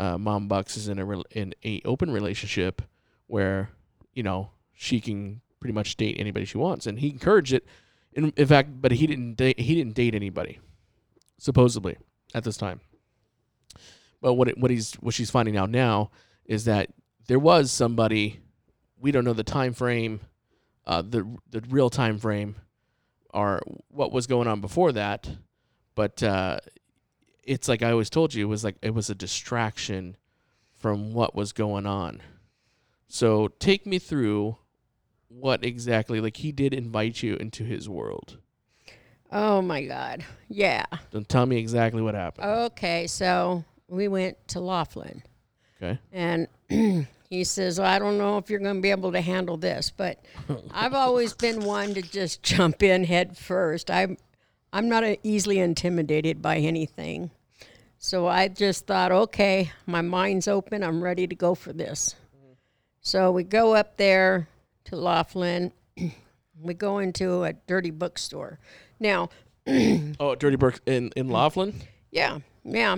uh, 0.01 0.17
Mom 0.17 0.47
Bucks 0.49 0.75
is 0.75 0.87
in 0.89 0.99
a 0.99 1.05
rel 1.05 1.23
in 1.31 1.53
a 1.63 1.81
open 1.85 2.11
relationship 2.11 2.81
where 3.27 3.69
you 4.13 4.21
know 4.23 4.49
she 4.73 4.99
can 4.99 5.39
pretty 5.61 5.73
much 5.73 5.95
date 5.95 6.17
anybody 6.19 6.43
she 6.45 6.57
wants, 6.57 6.85
and 6.85 6.99
he 6.99 7.09
encouraged 7.09 7.53
it 7.53 7.65
In, 8.15 8.31
in 8.35 8.45
fact, 8.47 8.69
but 8.81 8.91
he 8.91 9.07
didn't 9.07 9.35
date, 9.35 9.59
he 9.59 9.73
didn't 9.75 9.95
date 9.95 10.13
anybody, 10.13 10.59
supposedly 11.39 11.97
at 12.35 12.43
this 12.43 12.57
time. 12.57 12.79
But 14.21 14.33
what 14.35 14.47
it, 14.49 14.57
what 14.57 14.71
he's 14.71 14.93
what 14.95 15.13
she's 15.13 15.31
finding 15.31 15.57
out 15.57 15.69
now 15.69 16.11
is 16.45 16.65
that 16.65 16.89
there 17.27 17.39
was 17.39 17.71
somebody 17.71 18.39
we 19.03 19.11
don't 19.11 19.25
know 19.25 19.33
the 19.33 19.43
time 19.43 19.73
frame, 19.73 20.21
uh, 20.87 21.01
the 21.01 21.27
the 21.51 21.61
real 21.69 21.89
time 21.89 22.17
frame, 22.17 22.55
or 23.33 23.61
what 23.89 24.13
was 24.13 24.25
going 24.27 24.47
on 24.47 24.61
before 24.61 24.93
that, 24.93 25.29
but 25.93 26.23
uh, 26.23 26.57
it's 27.43 27.67
like 27.67 27.83
I 27.83 27.91
always 27.91 28.09
told 28.09 28.33
you, 28.33 28.45
it 28.45 28.49
was 28.49 28.63
like 28.63 28.77
it 28.81 28.93
was 28.93 29.09
a 29.09 29.15
distraction 29.15 30.15
from 30.71 31.13
what 31.13 31.35
was 31.35 31.51
going 31.51 31.85
on. 31.85 32.21
So 33.07 33.49
take 33.59 33.85
me 33.85 33.99
through 33.99 34.57
what 35.27 35.65
exactly 35.65 36.21
like 36.21 36.37
he 36.37 36.53
did 36.53 36.73
invite 36.73 37.21
you 37.21 37.35
into 37.35 37.65
his 37.65 37.89
world. 37.89 38.37
Oh 39.31 39.61
my 39.61 39.83
God. 39.83 40.23
Yeah. 40.47 40.85
Then 41.11 41.25
tell 41.25 41.45
me 41.45 41.57
exactly 41.57 42.01
what 42.01 42.15
happened. 42.15 42.47
Okay. 42.47 43.07
So 43.07 43.65
we 43.89 44.07
went 44.07 44.47
to 44.49 44.61
Laughlin. 44.61 45.23
Okay. 45.81 45.99
And 46.11 46.47
he 47.33 47.43
says, 47.43 47.79
well, 47.79 47.89
I 47.89 47.97
don't 47.99 48.17
know 48.17 48.37
if 48.37 48.49
you're 48.49 48.59
going 48.59 48.75
to 48.75 48.81
be 48.81 48.91
able 48.91 49.11
to 49.11 49.21
handle 49.21 49.57
this, 49.57 49.89
but 49.95 50.23
I've 50.71 50.93
always 50.93 51.33
been 51.33 51.61
one 51.65 51.93
to 51.95 52.01
just 52.01 52.43
jump 52.43 52.83
in 52.83 53.03
head 53.03 53.37
first. 53.37 53.89
I'm, 53.89 54.17
I'm 54.71 54.87
not 54.87 55.03
easily 55.23 55.59
intimidated 55.59 56.41
by 56.41 56.57
anything. 56.57 57.31
So 57.97 58.27
I 58.27 58.49
just 58.49 58.85
thought, 58.85 59.11
okay, 59.11 59.71
my 59.85 60.01
mind's 60.01 60.47
open. 60.47 60.83
I'm 60.83 61.03
ready 61.03 61.25
to 61.25 61.35
go 61.35 61.55
for 61.55 61.73
this. 61.73 62.15
So 63.01 63.31
we 63.31 63.43
go 63.43 63.73
up 63.75 63.97
there 63.97 64.47
to 64.85 64.95
Laughlin. 64.95 65.71
we 66.61 66.73
go 66.73 66.99
into 66.99 67.43
a 67.43 67.53
dirty 67.53 67.91
bookstore. 67.91 68.59
Now, 68.99 69.29
Oh, 70.19 70.35
Dirty 70.35 70.57
Burke 70.57 70.81
in 70.85 71.11
in 71.15 71.29
Laughlin. 71.29 71.73
yeah, 72.11 72.39
yeah. 72.65 72.97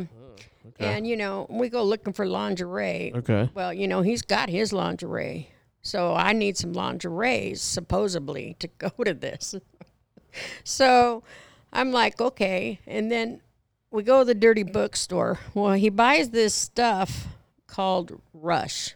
Okay. 0.69 0.86
And, 0.93 1.05
you 1.05 1.15
know, 1.15 1.48
we 1.50 1.69
go 1.69 1.84
looking 1.84 2.13
for 2.13 2.25
lingerie. 2.25 3.12
Okay. 3.15 3.50
Well, 3.53 3.74
you 3.74 3.88
know, 3.88 4.01
he's 4.01 4.22
got 4.22 4.50
his 4.50 4.74
lingerie. 4.74 5.50
So 5.81 6.15
I 6.15 6.34
need 6.34 6.57
some 6.57 6.74
lingerie, 6.74 7.53
supposedly, 7.55 8.55
to 8.60 8.67
go 8.79 8.89
to 9.03 9.13
this. 9.13 9.55
so 10.63 11.24
I'm 11.72 11.91
like, 11.91 12.19
okay. 12.19 12.79
And 12.88 13.12
then 13.12 13.41
we 13.91 14.03
go 14.03 14.19
to 14.19 14.25
the 14.25 14.36
dirty 14.36 14.63
bookstore. 14.63 15.39
Well, 15.53 15.74
he 15.74 15.89
buys 15.89 16.31
this 16.31 16.53
stuff 16.53 17.27
called 17.67 18.19
Rush. 18.34 18.95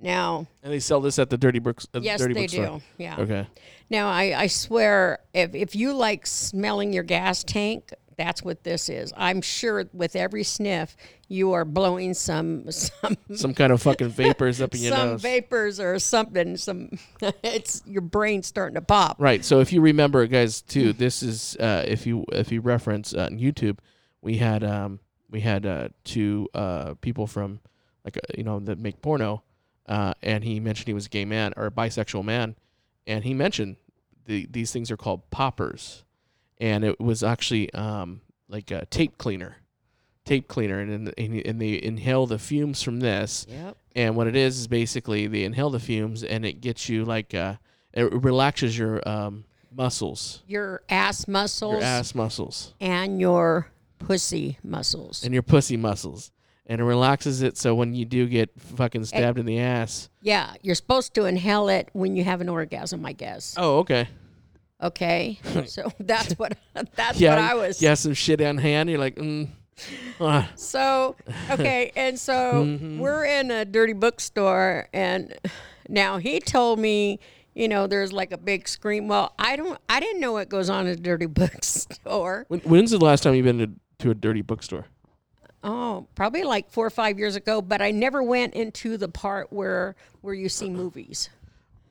Now, 0.00 0.46
And 0.62 0.72
they 0.72 0.78
sell 0.78 1.00
this 1.00 1.18
at 1.18 1.28
the 1.28 1.36
Dirty 1.36 1.58
Brooks. 1.58 1.88
At 1.92 2.02
yes, 2.04 2.20
Dirty 2.20 2.34
they 2.34 2.40
Bookstore. 2.42 2.78
do. 2.78 2.82
Yeah. 2.98 3.16
Okay. 3.18 3.46
Now, 3.90 4.08
I, 4.08 4.42
I 4.42 4.46
swear, 4.46 5.18
if, 5.34 5.54
if 5.54 5.74
you 5.74 5.92
like 5.92 6.24
smelling 6.26 6.92
your 6.92 7.02
gas 7.02 7.42
tank, 7.42 7.92
that's 8.18 8.42
what 8.42 8.64
this 8.64 8.90
is. 8.90 9.12
I'm 9.16 9.40
sure 9.40 9.86
with 9.94 10.14
every 10.16 10.44
sniff, 10.44 10.94
you 11.28 11.52
are 11.52 11.64
blowing 11.64 12.12
some 12.12 12.70
some 12.70 13.16
Some 13.34 13.54
kind 13.54 13.72
of 13.72 13.80
fucking 13.80 14.08
vapors 14.10 14.60
up 14.60 14.74
in 14.74 14.82
your 14.82 14.92
some 14.96 15.08
nose. 15.10 15.22
vapors 15.22 15.80
or 15.80 15.98
something. 15.98 16.58
Some 16.58 16.90
it's 17.42 17.80
your 17.86 18.02
brain 18.02 18.42
starting 18.42 18.74
to 18.74 18.82
pop. 18.82 19.16
Right. 19.18 19.42
So 19.44 19.60
if 19.60 19.72
you 19.72 19.80
remember, 19.80 20.26
guys, 20.26 20.60
too, 20.60 20.92
this 20.92 21.22
is 21.22 21.56
uh, 21.56 21.84
if 21.86 22.06
you 22.06 22.26
if 22.32 22.52
you 22.52 22.60
reference 22.60 23.14
uh, 23.14 23.28
on 23.30 23.38
YouTube, 23.38 23.78
we 24.20 24.36
had 24.36 24.62
um 24.62 25.00
we 25.30 25.40
had 25.40 25.64
uh, 25.64 25.88
two 26.04 26.48
uh 26.52 26.94
people 27.00 27.26
from 27.26 27.60
like 28.04 28.16
uh, 28.18 28.20
you 28.36 28.44
know 28.44 28.58
that 28.60 28.78
make 28.78 29.00
porno, 29.00 29.42
uh, 29.88 30.12
and 30.22 30.42
he 30.44 30.58
mentioned 30.60 30.88
he 30.88 30.94
was 30.94 31.06
a 31.06 31.10
gay 31.10 31.24
man 31.24 31.54
or 31.56 31.66
a 31.66 31.70
bisexual 31.70 32.24
man, 32.24 32.56
and 33.06 33.24
he 33.24 33.32
mentioned 33.32 33.76
the 34.26 34.46
these 34.50 34.72
things 34.72 34.90
are 34.90 34.96
called 34.96 35.30
poppers, 35.30 36.04
and 36.60 36.84
it 36.84 37.00
was 37.00 37.22
actually 37.22 37.72
um 37.74 38.20
like 38.48 38.70
a 38.70 38.86
tape 38.86 39.18
cleaner, 39.18 39.56
tape 40.24 40.48
cleaner, 40.48 40.80
and 40.80 41.12
and, 41.18 41.34
and 41.46 41.60
they 41.60 41.82
inhale 41.82 42.26
the 42.26 42.38
fumes 42.38 42.82
from 42.82 43.00
this, 43.00 43.46
Yep. 43.48 43.76
and 43.96 44.16
what 44.16 44.26
it 44.26 44.36
is 44.36 44.58
is 44.58 44.66
basically 44.68 45.26
they 45.26 45.44
inhale 45.44 45.70
the 45.70 45.80
fumes 45.80 46.22
and 46.24 46.44
it 46.44 46.60
gets 46.60 46.88
you 46.88 47.04
like 47.04 47.34
uh 47.34 47.54
it 47.92 48.12
relaxes 48.12 48.76
your 48.78 49.06
um 49.08 49.44
muscles. 49.70 50.42
Your 50.46 50.82
ass 50.88 51.28
muscles. 51.28 51.74
Your 51.74 51.82
ass 51.82 52.14
muscles. 52.14 52.74
And 52.80 53.20
your 53.20 53.68
pussy 53.98 54.58
muscles. 54.62 55.24
and 55.24 55.34
your 55.34 55.42
pussy 55.42 55.76
muscles. 55.76 56.30
And 56.70 56.80
it 56.80 56.84
relaxes 56.84 57.40
it 57.42 57.56
so 57.56 57.74
when 57.74 57.94
you 57.94 58.04
do 58.04 58.26
get 58.26 58.50
fucking 58.58 59.04
stabbed 59.06 59.38
in 59.38 59.46
the 59.46 59.58
ass 59.58 60.10
yeah, 60.20 60.54
you're 60.62 60.74
supposed 60.74 61.14
to 61.14 61.24
inhale 61.24 61.68
it 61.70 61.88
when 61.94 62.14
you 62.14 62.24
have 62.24 62.40
an 62.42 62.48
orgasm, 62.50 63.04
I 63.06 63.12
guess. 63.12 63.54
oh 63.56 63.78
okay 63.78 64.08
Okay, 64.82 65.38
so 65.66 65.90
that's 66.00 66.32
what 66.34 66.56
that's 66.94 67.20
yeah 67.20 67.30
what 67.34 67.38
I 67.44 67.54
was. 67.54 67.82
you 67.82 67.88
have 67.88 67.98
some 67.98 68.14
shit 68.14 68.40
on 68.40 68.58
hand 68.58 68.88
you're 68.88 68.98
like 68.98 69.16
mm, 69.16 69.48
ah. 70.20 70.48
So 70.54 71.16
okay, 71.50 71.90
and 71.96 72.18
so 72.18 72.64
Mm-hmm. 72.64 72.98
we're 73.00 73.24
in 73.24 73.50
a 73.50 73.64
dirty 73.64 73.92
bookstore, 73.92 74.88
and 74.92 75.34
now 75.88 76.18
he 76.18 76.38
told 76.40 76.78
me, 76.78 77.18
you 77.54 77.66
know, 77.68 77.86
there's 77.88 78.12
like 78.12 78.30
a 78.32 78.38
big 78.38 78.68
screen. 78.68 79.08
Well, 79.08 79.32
I 79.38 79.56
don't, 79.56 79.78
I 79.88 79.98
didn't 80.00 80.20
know 80.20 80.32
what 80.32 80.48
goes 80.48 80.70
on 80.70 80.86
in 80.86 80.92
a 80.92 80.96
dirty 80.96 81.26
bookstore. 81.26 82.44
when, 82.48 82.60
when's 82.60 82.90
the 82.92 82.98
last 82.98 83.22
time 83.24 83.34
you've 83.34 83.44
been 83.46 83.58
to, 83.58 83.70
to 84.04 84.10
a 84.10 84.14
dirty 84.14 84.42
bookstore 84.42 84.86
Oh, 85.64 86.06
probably 86.14 86.44
like 86.44 86.70
four 86.70 86.86
or 86.86 86.90
five 86.90 87.18
years 87.18 87.34
ago, 87.34 87.60
but 87.60 87.82
I 87.82 87.90
never 87.90 88.22
went 88.22 88.54
into 88.54 88.96
the 88.96 89.08
part 89.08 89.52
where 89.52 89.96
where 90.20 90.34
you 90.34 90.48
see 90.48 90.70
movies. 90.70 91.30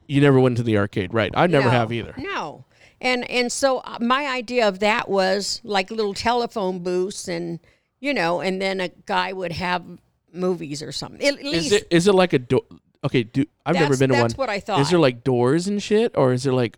you 0.08 0.22
never 0.22 0.40
went 0.40 0.56
to 0.56 0.64
the 0.64 0.78
arcade 0.78 1.14
right 1.14 1.32
i 1.36 1.48
never 1.48 1.66
No, 1.66 1.72
have 1.72 1.92
either 1.92 2.14
No. 2.18 2.64
And 3.00 3.30
and 3.30 3.52
so 3.52 3.80
uh, 3.80 3.98
my 4.02 4.26
idea 4.28 4.68
of 4.68 4.80
that 4.80 5.08
was 5.10 5.62
like 5.64 5.92
little 5.92 6.14
telephone 6.14 6.80
booths 6.80 7.28
and 7.28 7.60
you 8.00 8.14
know, 8.14 8.42
and 8.42 8.62
then 8.62 8.80
a 8.80 8.90
guy 9.06 9.34
would 9.34 9.52
have 9.54 9.84
movies 10.34 10.82
or 10.84 10.92
something. 10.92 11.26
At, 11.26 11.36
at 11.40 11.46
is 11.46 11.72
it 11.72 11.88
is 11.92 12.08
it 12.08 12.14
like 12.14 12.34
a 12.34 12.40
door 12.40 12.62
okay 13.04 13.22
do 13.24 13.46
i've 13.66 13.76
never 13.76 13.96
been 13.96 14.10
to 14.10 14.16
one 14.16 14.22
that's 14.24 14.38
what 14.38 14.50
I 14.50 14.60
thought. 14.60 14.80
Is 14.80 14.90
there 14.90 15.00
like 15.00 15.24
doors 15.24 15.68
and 15.68 15.82
shit, 15.82 16.12
or 16.18 16.34
is 16.34 16.44
there 16.44 16.54
like, 16.54 16.78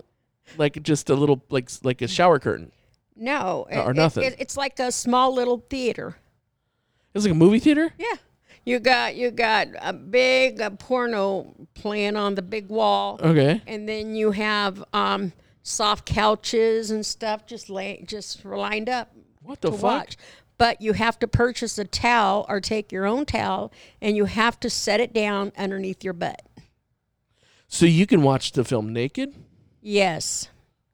like 0.58 0.82
just 0.82 1.10
a 1.10 1.14
little 1.14 1.42
like 1.50 1.70
like 1.82 2.02
a 2.02 2.08
shower 2.08 2.38
curtain? 2.38 2.72
no, 3.16 3.66
or 3.70 3.90
it- 3.90 3.90
it- 3.90 3.96
nothing. 3.96 4.24
it- 4.24 4.36
it's 4.38 4.56
like 4.56 4.78
a 4.80 4.90
small 4.90 5.34
little 5.34 5.64
theater. 5.70 6.16
It's 7.14 7.24
like 7.24 7.32
a 7.32 7.36
movie 7.36 7.58
theater. 7.58 7.92
Yeah. 7.98 8.14
You 8.64 8.78
got 8.78 9.16
you 9.16 9.30
got 9.30 9.68
a 9.80 9.92
big 9.92 10.60
uh, 10.60 10.70
porno 10.70 11.54
playing 11.74 12.16
on 12.16 12.34
the 12.34 12.42
big 12.42 12.68
wall. 12.68 13.18
Okay. 13.22 13.62
and 13.66 13.88
then 13.88 14.14
you 14.14 14.30
have 14.32 14.84
um, 14.92 15.32
soft 15.62 16.06
couches 16.06 16.90
and 16.90 17.04
stuff 17.04 17.46
just 17.46 17.68
lay 17.70 18.02
just 18.06 18.44
lined 18.44 18.88
up 18.88 19.12
What 19.42 19.60
the 19.60 19.70
to 19.70 19.76
fuck? 19.76 19.82
watch. 19.82 20.16
But 20.58 20.82
you 20.82 20.92
have 20.92 21.18
to 21.20 21.26
purchase 21.28 21.78
a 21.78 21.84
towel 21.84 22.44
or 22.48 22.60
take 22.60 22.92
your 22.92 23.06
own 23.06 23.24
towel, 23.24 23.72
and 24.02 24.14
you 24.14 24.26
have 24.26 24.60
to 24.60 24.68
set 24.68 25.00
it 25.00 25.14
down 25.14 25.52
underneath 25.56 26.04
your 26.04 26.12
butt. 26.12 26.42
So 27.66 27.86
you 27.86 28.06
can 28.06 28.22
watch 28.22 28.52
the 28.52 28.62
film 28.62 28.92
naked? 28.92 29.34
Yes. 29.80 30.48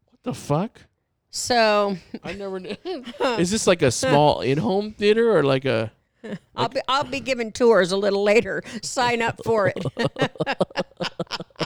What 0.08 0.22
the 0.22 0.34
fuck? 0.34 0.82
So 1.30 1.96
I 2.22 2.32
never 2.34 2.60
knew. 2.60 2.76
Is 3.38 3.50
this 3.50 3.66
like 3.66 3.82
a 3.82 3.90
small 3.90 4.40
in-home 4.40 4.92
theater 4.92 5.36
or 5.36 5.42
like 5.42 5.64
a? 5.64 5.90
I'll 6.54 6.68
be 6.68 6.80
I'll 6.88 7.04
be 7.04 7.20
giving 7.20 7.50
tours 7.52 7.92
a 7.92 7.96
little 7.96 8.22
later. 8.22 8.62
Sign 8.82 9.20
up 9.20 9.40
for 9.44 9.66
it. 9.74 9.78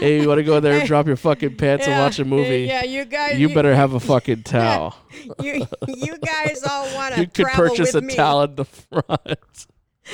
Hey, 0.00 0.20
you 0.22 0.28
want 0.28 0.38
to 0.38 0.44
go 0.44 0.60
there 0.60 0.78
and 0.78 0.86
drop 0.86 1.06
your 1.06 1.16
fucking 1.16 1.56
pants 1.56 1.86
and 1.86 1.98
watch 2.00 2.18
a 2.18 2.24
movie? 2.24 2.64
Yeah, 2.64 2.84
you 2.84 3.04
guys. 3.04 3.38
You 3.38 3.52
better 3.54 3.74
have 3.74 3.94
a 3.94 4.00
fucking 4.00 4.42
towel. 4.44 4.94
You, 5.42 5.66
you 5.86 6.18
guys 6.18 6.62
all 6.68 6.94
want 6.94 7.14
to 7.14 7.20
You 7.20 7.26
could 7.26 7.46
travel 7.46 7.68
purchase 7.68 7.94
with 7.94 8.02
a 8.04 8.06
me. 8.06 8.14
towel 8.14 8.42
in 8.42 8.54
the 8.54 8.64
front. 8.64 9.66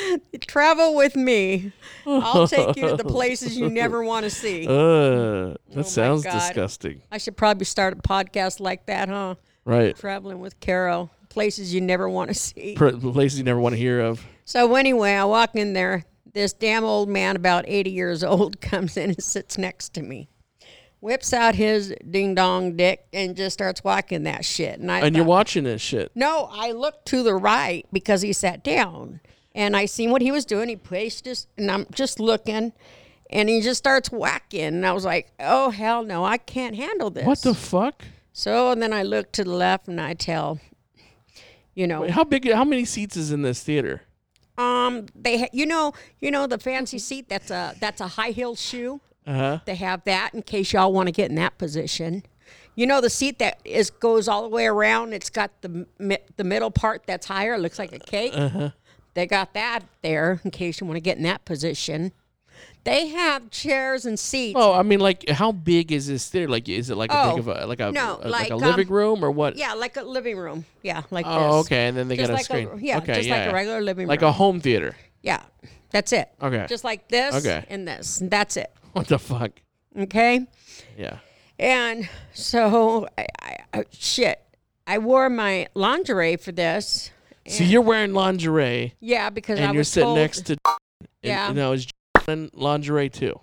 Travel 0.40 0.94
with 0.96 1.14
me. 1.14 1.72
I'll 2.06 2.48
take 2.48 2.76
you 2.76 2.88
to 2.88 2.96
the 2.96 3.04
places 3.08 3.56
you 3.56 3.68
never 3.70 4.02
want 4.02 4.24
to 4.24 4.30
see. 4.30 4.66
Uh, 4.66 5.54
that 5.54 5.58
my 5.76 5.82
sounds 5.82 6.24
disgusting. 6.24 7.00
I 7.12 7.18
should 7.18 7.36
probably 7.36 7.64
start 7.64 7.92
a 7.94 7.96
podcast 7.96 8.58
like 8.60 8.86
that, 8.86 9.08
huh? 9.08 9.36
Right. 9.64 9.96
Traveling 9.96 10.40
with 10.40 10.58
Carol, 10.60 11.10
places 11.28 11.72
you 11.72 11.80
never 11.80 12.08
want 12.08 12.28
to 12.28 12.34
see. 12.34 12.74
Places 12.74 13.38
you 13.38 13.44
never 13.44 13.60
want 13.60 13.74
to 13.74 13.78
hear 13.78 14.00
of. 14.00 14.24
So 14.44 14.74
anyway, 14.74 15.12
I 15.14 15.24
walk 15.24 15.54
in 15.54 15.72
there. 15.74 16.04
This 16.34 16.52
damn 16.52 16.84
old 16.84 17.08
man, 17.08 17.36
about 17.36 17.64
80 17.66 17.90
years 17.90 18.24
old, 18.24 18.60
comes 18.60 18.96
in 18.96 19.10
and 19.10 19.22
sits 19.22 19.56
next 19.56 19.94
to 19.94 20.02
me. 20.02 20.28
Whips 21.00 21.32
out 21.32 21.54
his 21.54 21.94
ding 22.10 22.34
dong 22.34 22.76
dick 22.76 23.06
and 23.12 23.36
just 23.36 23.54
starts 23.54 23.84
walking 23.84 24.24
that 24.24 24.44
shit. 24.44 24.80
And 24.80 24.90
I 24.90 25.00
And 25.00 25.14
you're 25.14 25.24
watching 25.24 25.64
this 25.64 25.80
shit. 25.82 26.10
No, 26.14 26.48
I 26.50 26.72
looked 26.72 27.06
to 27.08 27.22
the 27.22 27.34
right 27.34 27.86
because 27.92 28.22
he 28.22 28.32
sat 28.32 28.64
down, 28.64 29.20
and 29.54 29.76
I 29.76 29.84
seen 29.84 30.10
what 30.10 30.22
he 30.22 30.32
was 30.32 30.46
doing. 30.46 30.68
He 30.68 30.76
placed 30.76 31.26
his, 31.26 31.46
and 31.58 31.70
I'm 31.70 31.86
just 31.92 32.18
looking, 32.18 32.72
and 33.28 33.48
he 33.50 33.60
just 33.60 33.78
starts 33.78 34.10
whacking. 34.10 34.62
And 34.62 34.86
I 34.86 34.92
was 34.92 35.04
like, 35.04 35.30
"Oh 35.38 35.68
hell 35.70 36.02
no, 36.02 36.24
I 36.24 36.38
can't 36.38 36.74
handle 36.74 37.10
this." 37.10 37.26
What 37.26 37.42
the 37.42 37.54
fuck? 37.54 38.02
So 38.32 38.70
and 38.70 38.82
then 38.82 38.94
I 38.94 39.02
look 39.02 39.30
to 39.32 39.44
the 39.44 39.54
left, 39.54 39.88
and 39.88 40.00
I 40.00 40.14
tell, 40.14 40.58
you 41.74 41.86
know, 41.86 42.00
Wait, 42.00 42.12
how 42.12 42.24
big? 42.24 42.50
How 42.50 42.64
many 42.64 42.86
seats 42.86 43.14
is 43.14 43.30
in 43.30 43.42
this 43.42 43.62
theater? 43.62 44.02
Um, 44.58 45.06
they, 45.14 45.38
ha- 45.40 45.50
you 45.52 45.66
know, 45.66 45.92
you 46.20 46.30
know 46.30 46.46
the 46.46 46.58
fancy 46.58 46.98
seat. 46.98 47.28
That's 47.28 47.50
a 47.50 47.74
that's 47.80 48.00
a 48.00 48.08
high 48.08 48.30
heel 48.30 48.54
shoe. 48.54 49.00
Uh 49.26 49.32
huh. 49.34 49.58
They 49.64 49.74
have 49.76 50.04
that 50.04 50.34
in 50.34 50.42
case 50.42 50.72
y'all 50.72 50.92
want 50.92 51.08
to 51.08 51.12
get 51.12 51.30
in 51.30 51.36
that 51.36 51.58
position. 51.58 52.24
You 52.76 52.86
know 52.86 53.00
the 53.00 53.10
seat 53.10 53.38
that 53.38 53.60
is 53.64 53.90
goes 53.90 54.28
all 54.28 54.42
the 54.42 54.48
way 54.48 54.66
around. 54.66 55.12
It's 55.12 55.30
got 55.30 55.50
the 55.62 55.86
mi- 55.98 56.18
the 56.36 56.44
middle 56.44 56.70
part 56.70 57.04
that's 57.06 57.26
higher. 57.26 57.54
It 57.54 57.60
looks 57.60 57.78
like 57.78 57.92
a 57.92 57.98
cake. 57.98 58.32
Uh-huh. 58.34 58.70
They 59.14 59.26
got 59.26 59.54
that 59.54 59.80
there 60.02 60.40
in 60.44 60.50
case 60.50 60.80
you 60.80 60.86
want 60.86 60.96
to 60.96 61.00
get 61.00 61.16
in 61.16 61.22
that 61.22 61.44
position. 61.44 62.12
They 62.84 63.06
have 63.08 63.50
chairs 63.50 64.04
and 64.04 64.18
seats. 64.18 64.56
Oh, 64.60 64.74
I 64.74 64.82
mean, 64.82 65.00
like, 65.00 65.26
how 65.30 65.52
big 65.52 65.90
is 65.90 66.06
this 66.06 66.28
theater? 66.28 66.48
Like, 66.50 66.68
is 66.68 66.90
it 66.90 66.96
like 66.96 67.10
a 67.10 67.18
Oh, 67.22 67.30
big 67.30 67.38
of 67.40 67.48
a 67.48 67.66
like 67.66 67.80
a, 67.80 67.90
no, 67.92 68.20
a- 68.22 68.28
like, 68.28 68.50
a 68.50 68.56
living 68.56 68.88
um, 68.88 68.92
room 68.94 69.24
or 69.24 69.30
what? 69.30 69.56
Yeah, 69.56 69.72
like 69.72 69.96
a 69.96 70.02
living 70.02 70.36
room. 70.36 70.66
Yeah, 70.82 71.02
like 71.10 71.24
Oh, 71.26 71.58
this. 71.58 71.66
okay, 71.66 71.88
and 71.88 71.96
then 71.96 72.08
they 72.08 72.16
Just 72.16 72.28
got 72.28 72.32
a 72.34 72.36
like 72.36 72.44
screen. 72.44 72.68
yeah, 72.84 72.98
okay, 72.98 73.14
just 73.14 73.28
yeah, 73.28 73.38
like 73.44 73.50
a 73.50 73.54
regular 73.54 73.80
living 73.80 74.06
like 74.06 74.20
room. 74.20 74.26
Like 74.26 74.34
a 74.34 74.36
home 74.36 74.60
theater. 74.60 74.94
yeah, 75.22 75.42
that's 75.90 76.12
it. 76.12 76.28
Okay. 76.42 76.66
Just 76.68 76.84
like 76.84 77.08
this 77.08 77.34
Okay. 77.36 77.64
and 77.70 77.88
this. 77.88 78.20
And 78.20 78.30
that's 78.30 78.56
it. 78.58 78.70
What 78.92 79.08
the 79.08 79.18
fuck? 79.18 79.50
Okay. 79.98 80.46
Yeah. 80.98 81.18
And 81.58 82.08
so, 82.32 83.08
I, 83.18 83.26
I, 83.40 83.56
I, 83.72 83.84
shit, 83.92 84.40
I 84.86 84.98
wore 84.98 85.28
my 85.30 85.68
lingerie 85.74 86.36
for 86.36 86.52
this. 86.52 87.10
So 87.46 87.62
you're 87.64 87.80
wearing 87.82 88.12
lingerie 88.12 88.94
Yeah, 89.00 89.30
because 89.30 89.58
I 89.58 89.62
and 89.64 89.74
you're 89.74 89.80
was 89.80 89.88
sitting 89.88 90.06
told, 90.06 90.18
next 90.18 90.46
to. 90.46 90.56
Yeah. 91.22 91.48
And, 91.48 91.56
now 91.56 91.72
is 91.72 91.86
in 92.28 92.50
lingerie 92.54 93.08
too. 93.10 93.40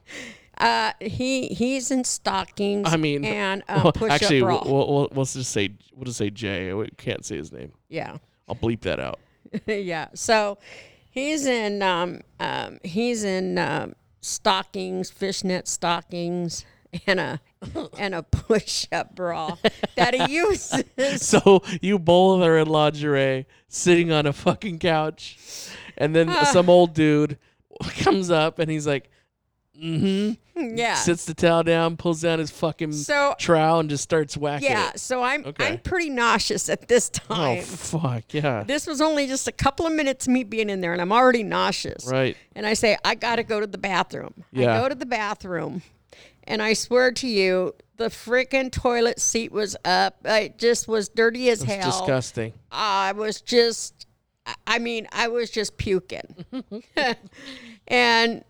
Uh, 0.58 0.92
he 1.00 1.48
he's 1.48 1.90
in 1.90 2.04
stockings. 2.04 2.88
I 2.94 2.98
mean, 2.98 3.26
and 3.26 3.64
a 3.68 3.82
well, 3.84 3.92
push-up 3.92 4.12
actually, 4.12 4.42
bra. 4.42 4.62
we'll, 4.64 4.94
we'll, 4.94 5.10
we'll, 5.12 5.26
just 5.26 5.52
say 5.52 5.72
we'll 5.96 6.06
just 6.06 6.18
say 6.20 6.30
Jay. 6.30 6.72
We 6.74 6.88
can't 6.98 7.26
say 7.26 7.38
his 7.38 7.52
name. 7.52 7.72
yeah, 7.90 8.18
I'll 8.48 8.56
bleep 8.56 8.82
that 8.82 9.00
out. 9.00 9.20
yeah. 9.66 10.10
So 10.14 10.60
he's 11.10 11.46
in 11.48 11.82
um, 11.82 12.22
um 12.40 12.80
he's 12.84 13.24
in 13.24 13.58
um, 13.58 13.96
stockings, 14.22 15.10
fishnet 15.10 15.68
stockings, 15.68 16.64
and 17.08 17.20
a 17.20 17.42
and 17.98 18.14
a 18.14 18.22
push-up 18.22 19.16
bra 19.16 19.56
that 19.96 20.14
he 20.14 20.34
uses. 20.36 20.84
So 21.18 21.64
you 21.82 21.98
both 21.98 22.44
are 22.44 22.58
in 22.60 22.68
lingerie, 22.68 23.48
sitting 23.68 24.12
on 24.12 24.28
a 24.28 24.34
fucking 24.34 24.78
couch, 24.78 25.38
and 25.98 26.16
then 26.16 26.30
Ah. 26.30 26.44
some 26.44 26.70
old 26.70 26.94
dude 26.94 27.40
comes 28.00 28.30
up 28.32 28.60
and 28.60 28.70
he's 28.70 28.88
like, 28.88 29.10
"Mm-hmm." 29.80 30.34
yeah. 30.78 30.96
Sits 30.96 31.26
the 31.26 31.34
towel 31.34 31.64
down, 31.64 31.98
pulls 31.98 32.22
down 32.22 32.40
his 32.40 32.52
fucking 32.52 32.92
So 32.94 33.36
trowel, 33.40 33.80
and 33.80 33.90
just 33.90 34.04
starts 34.04 34.38
whacking 34.38 34.70
yeah, 34.70 34.90
it. 34.90 35.00
so 35.00 35.24
I'm 35.24 35.46
Okay. 35.46 35.68
I'm 35.68 35.80
pretty 35.80 36.10
nauseous 36.10 36.70
at 36.70 36.88
this 36.88 37.10
time. 37.10 37.60
Oh 37.60 37.62
fuck 37.62 38.34
yeah! 38.34 38.64
this 38.64 38.86
was 38.86 39.02
only 39.02 39.28
just 39.28 39.48
a 39.48 39.52
couple 39.52 39.86
of 39.88 39.94
minutes 39.94 40.28
of 40.28 40.34
me 40.34 40.44
being 40.44 40.70
in 40.70 40.82
there, 40.82 40.94
and 40.94 41.02
I'm 41.02 41.12
already 41.12 41.44
nauseous. 41.44 42.06
Right. 42.08 42.38
And 42.56 42.66
I 42.66 42.74
say, 42.74 42.98
I 43.04 43.16
got 43.16 43.38
to 43.38 43.44
go 43.44 43.60
to 43.60 43.68
the 43.68 43.78
bathroom. 43.78 44.44
Yeah. 44.52 44.76
I 44.76 44.82
go 44.82 44.90
to 44.90 44.96
the 44.96 45.06
bathroom, 45.06 45.82
and 46.44 46.62
I 46.62 46.74
swear 46.74 47.12
to 47.14 47.28
you, 47.28 47.74
the 47.98 48.10
freaking 48.10 48.72
toilet 48.72 49.20
seat 49.20 49.52
was 49.52 49.76
up. 49.86 50.18
It 50.26 50.58
just 50.58 50.88
was 50.88 51.08
dirty 51.10 51.50
as 51.50 51.64
hell. 51.64 51.86
disgusting. 51.90 52.54
I 52.72 53.14
was 53.14 53.42
just, 53.42 54.06
I- 54.68 54.80
mean, 54.80 55.08
I 55.12 55.28
was 55.28 55.50
just 55.50 55.78
puking. 55.78 56.46
and 57.88 58.44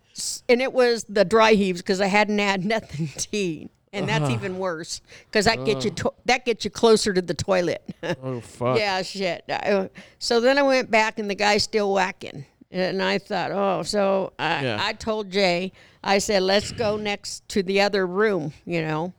and 0.50 0.62
it 0.62 0.74
was 0.74 1.05
the 1.05 1.24
dry 1.25 1.53
heaves 1.53 1.81
because 1.81 2.01
I 2.01 2.08
hadn't 2.08 2.39
had 2.39 2.65
nothing 2.75 3.08
to 3.08 3.27
eat. 3.31 3.72
And 3.93 4.08
that's 4.08 4.24
Uh-huh. 4.24 4.34
even 4.36 4.58
worse 4.58 5.01
because 5.25 5.46
that 5.46 5.65
gets 5.65 5.84
you 5.84 5.91
to- 5.91 6.13
that 6.25 6.46
gets 6.46 6.63
you 6.63 6.72
closer 6.72 7.13
to 7.13 7.22
the 7.22 7.34
toilet. 7.34 7.81
Oh 8.24 8.39
fuck. 8.39 8.77
Yeah, 8.77 9.01
shit. 9.01 9.43
I- 9.50 9.89
So 10.20 10.39
then 10.39 10.58
I 10.58 10.62
went 10.63 10.89
back 10.89 11.20
and 11.20 11.29
the 11.29 11.36
guy's 11.36 11.63
still 11.63 11.93
whacking. 11.93 12.46
And 12.74 13.01
I 13.03 13.17
thought, 13.17 13.51
oh, 13.51 13.84
so 13.84 14.31
I, 14.39 14.63
Yeah. 14.63 14.77
I 14.79 14.93
told 14.93 15.29
Jay, 15.29 15.74
I 16.01 16.20
said, 16.20 16.42
let's 16.44 16.72
go 16.72 16.96
next 16.96 17.48
to 17.50 17.61
the 17.64 17.81
other 17.81 18.07
room, 18.07 18.53
you 18.66 18.81
know. 18.81 19.11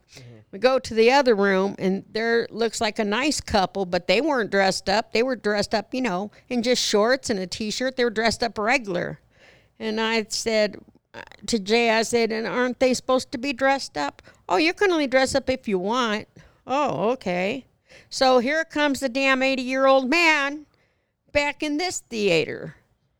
We 0.53 0.59
go 0.59 0.77
to 0.77 0.93
the 0.93 1.11
other 1.11 1.33
room 1.33 1.75
and 1.79 2.05
there 2.11 2.47
looks 2.51 2.79
like 2.79 2.99
a 2.99 3.03
nice 3.03 3.41
couple, 3.41 3.87
but 3.87 4.05
they 4.05 4.21
weren't 4.21 4.51
dressed 4.51 4.87
up. 4.87 5.11
They 5.11 5.23
were 5.23 5.35
dressed 5.35 5.73
up, 5.73 5.95
you 5.95 6.01
know, 6.01 6.29
in 6.47 6.61
just 6.61 6.85
shorts 6.85 7.31
and 7.31 7.39
a 7.39 7.47
t 7.47 7.71
shirt. 7.71 7.95
They 7.95 8.03
were 8.03 8.11
dressed 8.11 8.43
up 8.43 8.59
regular. 8.59 9.19
And 9.79 9.99
I 9.99 10.27
said 10.29 10.77
uh, 11.15 11.21
to 11.47 11.57
Jay, 11.57 11.89
I 11.89 12.03
said, 12.03 12.31
and 12.31 12.45
aren't 12.45 12.79
they 12.79 12.93
supposed 12.93 13.31
to 13.31 13.39
be 13.39 13.51
dressed 13.51 13.97
up? 13.97 14.21
Oh, 14.47 14.57
you 14.57 14.75
can 14.75 14.91
only 14.91 15.07
dress 15.07 15.33
up 15.33 15.49
if 15.49 15.67
you 15.67 15.79
want. 15.79 16.27
Oh, 16.67 17.09
okay. 17.13 17.65
So 18.11 18.37
here 18.37 18.63
comes 18.63 18.99
the 18.99 19.09
damn 19.09 19.41
80 19.41 19.63
year 19.63 19.87
old 19.87 20.07
man 20.07 20.67
back 21.31 21.63
in 21.63 21.77
this 21.77 22.01
theater. 22.01 22.75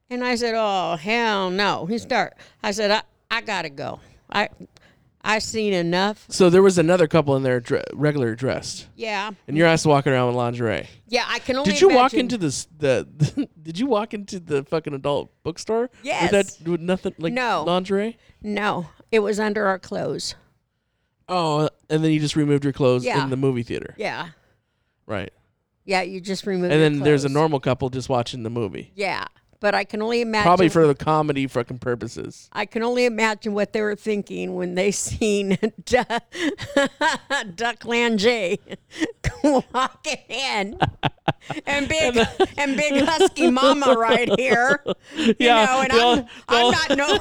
And 0.08 0.24
I 0.24 0.36
said, 0.36 0.54
oh, 0.56 0.98
hell 0.98 1.50
no. 1.50 1.88
He 1.88 1.98
start. 1.98 2.36
I 2.62 2.70
said, 2.70 2.92
I, 2.92 3.02
I 3.32 3.42
got 3.42 3.64
to 3.64 3.72
go. 3.72 4.00
I 4.32 4.50
I 5.26 5.40
seen 5.40 5.74
enough. 5.74 6.26
So 6.30 6.50
there 6.50 6.62
was 6.62 6.78
another 6.78 7.08
couple 7.08 7.36
in 7.38 7.44
there, 7.44 7.60
dre- 7.62 7.84
regular 7.94 8.36
dressed, 8.36 8.88
Yeah. 8.96 9.32
and 9.48 9.56
your 9.58 9.68
ass 9.68 9.86
walking 9.86 10.12
around 10.12 10.28
with 10.28 10.36
lingerie. 10.36 10.88
Yeah, 11.08 11.24
I 11.28 11.40
can 11.40 11.56
only 11.56 11.72
Did 11.72 11.80
you 11.82 11.90
walk 11.90 12.14
into 12.14 12.38
this 12.38 12.68
the? 12.78 13.08
did 13.62 13.80
you 13.80 13.86
walk 13.88 14.14
into 14.14 14.40
the 14.40 14.64
fucking 14.66 14.94
adult 14.94 15.32
bookstore? 15.44 15.90
Yes. 16.04 16.32
With 16.32 16.32
that 16.60 16.70
with 16.70 16.82
nothing 16.82 17.14
like 17.20 17.32
No. 17.34 17.64
lingerie. 17.66 18.18
No, 18.42 18.88
it 19.12 19.20
was 19.20 19.40
under 19.40 19.66
our 19.66 19.80
clothes. 19.80 20.36
Oh, 21.30 21.70
and 21.90 22.04
then 22.04 22.12
you 22.12 22.20
just 22.20 22.36
removed 22.36 22.66
your 22.66 22.74
clothes 22.74 23.06
Yeah. 23.06 23.24
in 23.24 23.30
the 23.30 23.38
movie 23.38 23.64
theater. 23.64 23.96
Yeah. 23.98 24.30
Right. 25.06 25.32
Yeah, 25.86 26.02
you 26.02 26.20
just 26.22 26.46
removed. 26.46 26.74
And 26.74 26.82
then 26.82 27.00
there's 27.00 27.24
a 27.26 27.30
normal 27.30 27.60
couple 27.62 27.90
just 27.90 28.10
watching 28.10 28.44
the 28.44 28.50
movie. 28.50 28.92
Yeah. 28.96 29.26
But 29.64 29.74
I 29.74 29.86
can 29.86 30.02
only 30.02 30.20
imagine 30.20 30.44
Probably 30.44 30.68
for 30.68 30.86
the 30.86 30.94
comedy 30.94 31.48
fucking 31.48 31.80
purposes. 31.80 32.50
I 32.52 32.66
can 32.66 32.84
only 32.84 33.06
imagine 33.06 33.54
what 33.54 33.72
they 33.72 33.82
were 33.82 33.96
thinking 33.96 34.56
when 34.56 34.76
they 34.76 34.92
seen 35.08 35.58
Du- 35.86 36.06
Duckland 37.56 38.18
J 38.20 38.60
walking 39.44 40.18
in, 40.28 40.78
and 41.66 41.88
big 41.88 42.18
and 42.58 42.76
big 42.76 43.06
husky 43.06 43.50
mama 43.50 43.96
right 43.98 44.38
here. 44.38 44.84
You 45.16 45.34
Yeah, 45.40 45.66
know, 45.66 45.82
and 45.82 45.94
I'm, 45.94 46.26
I'm 46.50 46.72
not 46.72 46.98
no 46.98 47.20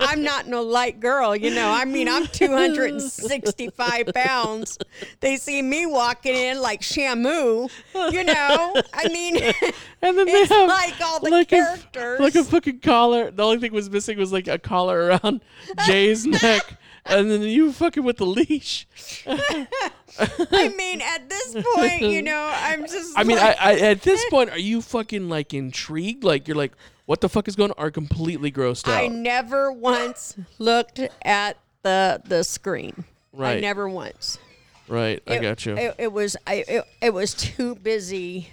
I'm 0.00 0.22
not 0.24 0.48
no 0.48 0.62
light 0.62 0.98
girl. 0.98 1.36
You 1.36 1.50
know, 1.54 1.70
I 1.70 1.84
mean 1.84 2.08
I'm 2.08 2.26
265 2.26 4.06
pounds. 4.14 4.78
They 5.20 5.36
see 5.36 5.62
me 5.62 5.86
walking 5.86 6.34
in 6.34 6.60
like 6.60 6.80
Shamu. 6.80 7.70
You 7.94 8.24
know, 8.24 8.74
I 8.92 9.08
mean. 9.08 9.36
And 10.02 10.18
then 10.18 10.26
It's 10.28 10.48
they 10.48 10.54
have 10.56 10.68
like 10.68 11.00
all 11.00 11.20
the 11.20 11.30
like 11.30 11.48
characters. 11.48 11.83
Like 11.94 12.34
a 12.34 12.44
fucking 12.44 12.80
collar. 12.80 13.30
The 13.30 13.42
only 13.42 13.58
thing 13.58 13.72
was 13.72 13.88
missing 13.90 14.18
was 14.18 14.32
like 14.32 14.48
a 14.48 14.58
collar 14.58 15.06
around 15.06 15.40
Jay's 15.86 16.26
neck. 16.26 16.62
And 17.06 17.30
then 17.30 17.42
you 17.42 17.70
fucking 17.72 18.02
with 18.02 18.16
the 18.16 18.24
leash. 18.26 18.86
I 19.26 20.72
mean, 20.76 21.00
at 21.02 21.28
this 21.28 21.56
point, 21.74 22.02
you 22.02 22.22
know, 22.22 22.50
I'm 22.54 22.82
just. 22.88 23.18
I 23.18 23.24
mean, 23.24 23.36
like, 23.36 23.56
I, 23.60 23.72
I 23.72 23.78
at 23.90 24.02
this 24.02 24.24
point, 24.30 24.50
are 24.50 24.58
you 24.58 24.80
fucking 24.80 25.28
like 25.28 25.52
intrigued? 25.54 26.24
Like 26.24 26.48
you're 26.48 26.56
like, 26.56 26.72
what 27.06 27.20
the 27.20 27.28
fuck 27.28 27.48
is 27.48 27.56
going 27.56 27.72
on? 27.72 27.84
Or 27.84 27.90
completely 27.90 28.50
grossed 28.50 28.88
out? 28.88 28.94
I 28.94 29.08
never 29.08 29.70
once 29.72 30.36
looked 30.58 31.00
at 31.22 31.58
the 31.82 32.22
the 32.24 32.42
screen. 32.44 33.04
I 33.34 33.36
Right. 33.36 33.60
never 33.60 33.88
once. 33.88 34.38
right, 34.88 35.20
I 35.26 35.34
It- 35.34 35.42
got 35.42 35.66
you. 35.66 35.76
It, 35.76 35.94
it 35.98 36.12
was 36.12 36.36
I 36.46 36.64
it, 36.68 36.84
it 37.02 37.12
was 37.12 37.34
too 37.34 37.74
busy. 37.74 38.48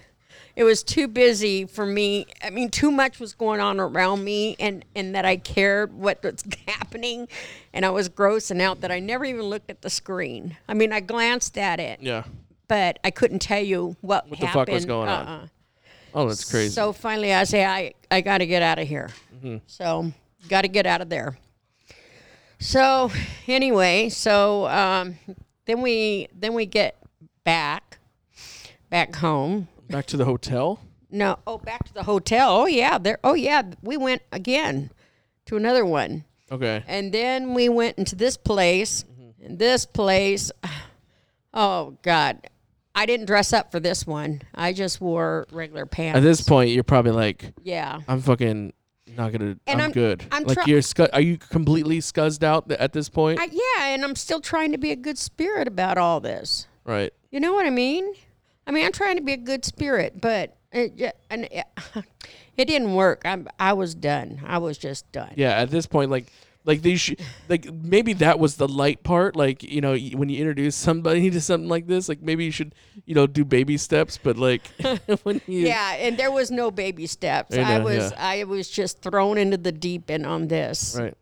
It 0.55 0.63
was 0.63 0.83
too 0.83 1.07
busy 1.07 1.65
for 1.65 1.85
me. 1.85 2.25
I 2.43 2.49
mean, 2.49 2.69
too 2.69 2.91
much 2.91 3.19
was 3.19 3.33
going 3.33 3.59
on 3.59 3.79
around 3.79 4.23
me, 4.23 4.55
and 4.59 4.83
and 4.95 5.15
that 5.15 5.25
I 5.25 5.37
cared 5.37 5.93
what 5.93 6.21
was 6.23 6.43
happening, 6.67 7.27
and 7.73 7.85
I 7.85 7.89
was 7.89 8.09
grossing 8.09 8.61
out 8.61 8.81
that 8.81 8.91
I 8.91 8.99
never 8.99 9.25
even 9.25 9.43
looked 9.43 9.69
at 9.69 9.81
the 9.81 9.89
screen. 9.89 10.57
I 10.67 10.73
mean, 10.73 10.91
I 10.91 10.99
glanced 10.99 11.57
at 11.57 11.79
it, 11.79 12.01
yeah. 12.01 12.23
but 12.67 12.99
I 13.03 13.11
couldn't 13.11 13.39
tell 13.39 13.61
you 13.63 13.95
what, 14.01 14.29
What 14.29 14.39
the 14.39 14.45
happened. 14.47 14.67
fuck 14.67 14.73
was 14.73 14.85
going 14.85 15.09
on? 15.09 15.27
Uh-uh. 15.27 15.47
Oh, 16.13 16.27
that's 16.27 16.49
crazy. 16.49 16.73
So 16.73 16.91
finally, 16.91 17.33
I 17.33 17.45
say, 17.45 17.63
I, 17.65 17.93
I 18.11 18.19
got 18.19 18.39
to 18.39 18.45
get 18.45 18.61
out 18.61 18.79
of 18.79 18.87
here. 18.87 19.09
Mm-hmm. 19.37 19.57
So, 19.65 20.11
got 20.49 20.63
to 20.63 20.67
get 20.67 20.85
out 20.85 20.99
of 20.99 21.07
there. 21.07 21.37
So, 22.59 23.09
anyway, 23.47 24.09
so 24.09 24.67
um, 24.67 25.15
then 25.65 25.81
we 25.81 26.27
then 26.37 26.53
we 26.53 26.65
get 26.65 26.97
back 27.43 27.97
back 28.89 29.15
home. 29.15 29.67
Back 29.91 30.05
to 30.07 30.17
the 30.17 30.25
hotel. 30.25 30.79
No, 31.09 31.37
oh, 31.45 31.57
back 31.57 31.83
to 31.85 31.93
the 31.93 32.03
hotel. 32.03 32.49
Oh 32.55 32.65
yeah, 32.67 32.97
there. 32.97 33.19
Oh 33.23 33.33
yeah, 33.33 33.63
we 33.81 33.97
went 33.97 34.21
again 34.31 34.91
to 35.47 35.57
another 35.57 35.85
one, 35.85 36.23
Okay. 36.51 36.83
and 36.87 37.11
then 37.13 37.53
we 37.53 37.67
went 37.69 37.97
into 37.97 38.15
this 38.15 38.37
place. 38.37 39.03
Mm-hmm. 39.03 39.45
And 39.45 39.59
this 39.59 39.85
place, 39.85 40.51
oh 41.53 41.97
God, 42.01 42.47
I 42.95 43.05
didn't 43.05 43.25
dress 43.25 43.53
up 43.53 43.71
for 43.71 43.79
this 43.79 44.05
one. 44.07 44.41
I 44.55 44.73
just 44.73 45.01
wore 45.01 45.47
regular 45.51 45.85
pants. 45.85 46.17
At 46.17 46.23
this 46.23 46.41
point, 46.41 46.69
you're 46.71 46.83
probably 46.83 47.11
like, 47.11 47.53
yeah. 47.63 47.99
I'm 48.07 48.21
fucking 48.21 48.73
not 49.17 49.31
gonna. 49.33 49.57
And 49.67 49.79
I'm, 49.79 49.79
I'm- 49.81 49.91
good. 49.91 50.25
I'm 50.31 50.43
like 50.43 50.55
try- 50.55 50.65
you're. 50.67 50.81
Scu- 50.81 51.09
are 51.11 51.21
you 51.21 51.37
completely 51.37 51.99
scuzzed 51.99 52.43
out 52.43 52.71
at 52.71 52.93
this 52.93 53.09
point? 53.09 53.39
I, 53.39 53.45
yeah, 53.51 53.87
and 53.93 54.03
I'm 54.03 54.15
still 54.15 54.39
trying 54.41 54.71
to 54.71 54.77
be 54.77 54.91
a 54.91 54.95
good 54.95 55.17
spirit 55.17 55.67
about 55.67 55.97
all 55.97 56.19
this. 56.19 56.67
right. 56.85 57.11
You 57.31 57.39
know 57.39 57.53
what 57.53 57.65
I 57.65 57.69
mean? 57.69 58.13
I 58.71 58.73
mean, 58.73 58.85
I'm 58.85 58.93
trying 58.93 59.17
to 59.17 59.21
be 59.21 59.33
a 59.33 59.37
good 59.37 59.65
spirit, 59.65 60.21
but 60.21 60.55
it, 60.71 61.17
and 61.29 61.43
it, 61.51 61.65
it 62.57 62.65
didn't 62.65 62.95
work. 62.95 63.23
I'm, 63.25 63.49
I 63.59 63.73
was 63.73 63.93
done. 63.93 64.39
I 64.45 64.59
was 64.59 64.77
just 64.77 65.11
done. 65.11 65.33
Yeah. 65.35 65.49
At 65.49 65.71
this 65.71 65.85
point, 65.85 66.09
like 66.09 66.31
Like 66.63 66.81
they 66.81 66.95
should, 66.95 67.19
like 67.49 67.65
maybe 67.73 68.13
that 68.13 68.39
was 68.39 68.55
the 68.55 68.69
light 68.69 69.03
part. 69.03 69.35
Like 69.35 69.61
you 69.61 69.81
know, 69.81 69.97
when 69.97 70.29
you 70.29 70.37
introduce 70.39 70.77
somebody 70.77 71.29
to 71.31 71.41
something 71.41 71.67
like 71.67 71.87
this, 71.87 72.07
like 72.07 72.21
maybe 72.21 72.45
you 72.45 72.51
should, 72.51 72.73
you 73.05 73.13
know, 73.13 73.27
do 73.27 73.43
baby 73.43 73.75
steps. 73.75 74.17
But 74.17 74.37
like 74.37 74.61
when 75.23 75.41
you, 75.47 75.67
Yeah, 75.67 75.95
and 75.95 76.17
there 76.17 76.31
was 76.31 76.49
no 76.49 76.71
baby 76.71 77.07
steps. 77.07 77.57
I 77.57 77.75
I, 77.75 77.79
was 77.79 78.11
yeah. 78.11 78.17
I 78.17 78.43
was 78.45 78.69
just 78.69 79.01
thrown 79.01 79.37
into 79.37 79.57
the 79.57 79.73
deep 79.73 80.09
end 80.09 80.25
on 80.25 80.47
this. 80.47 80.95
right, 80.97 81.17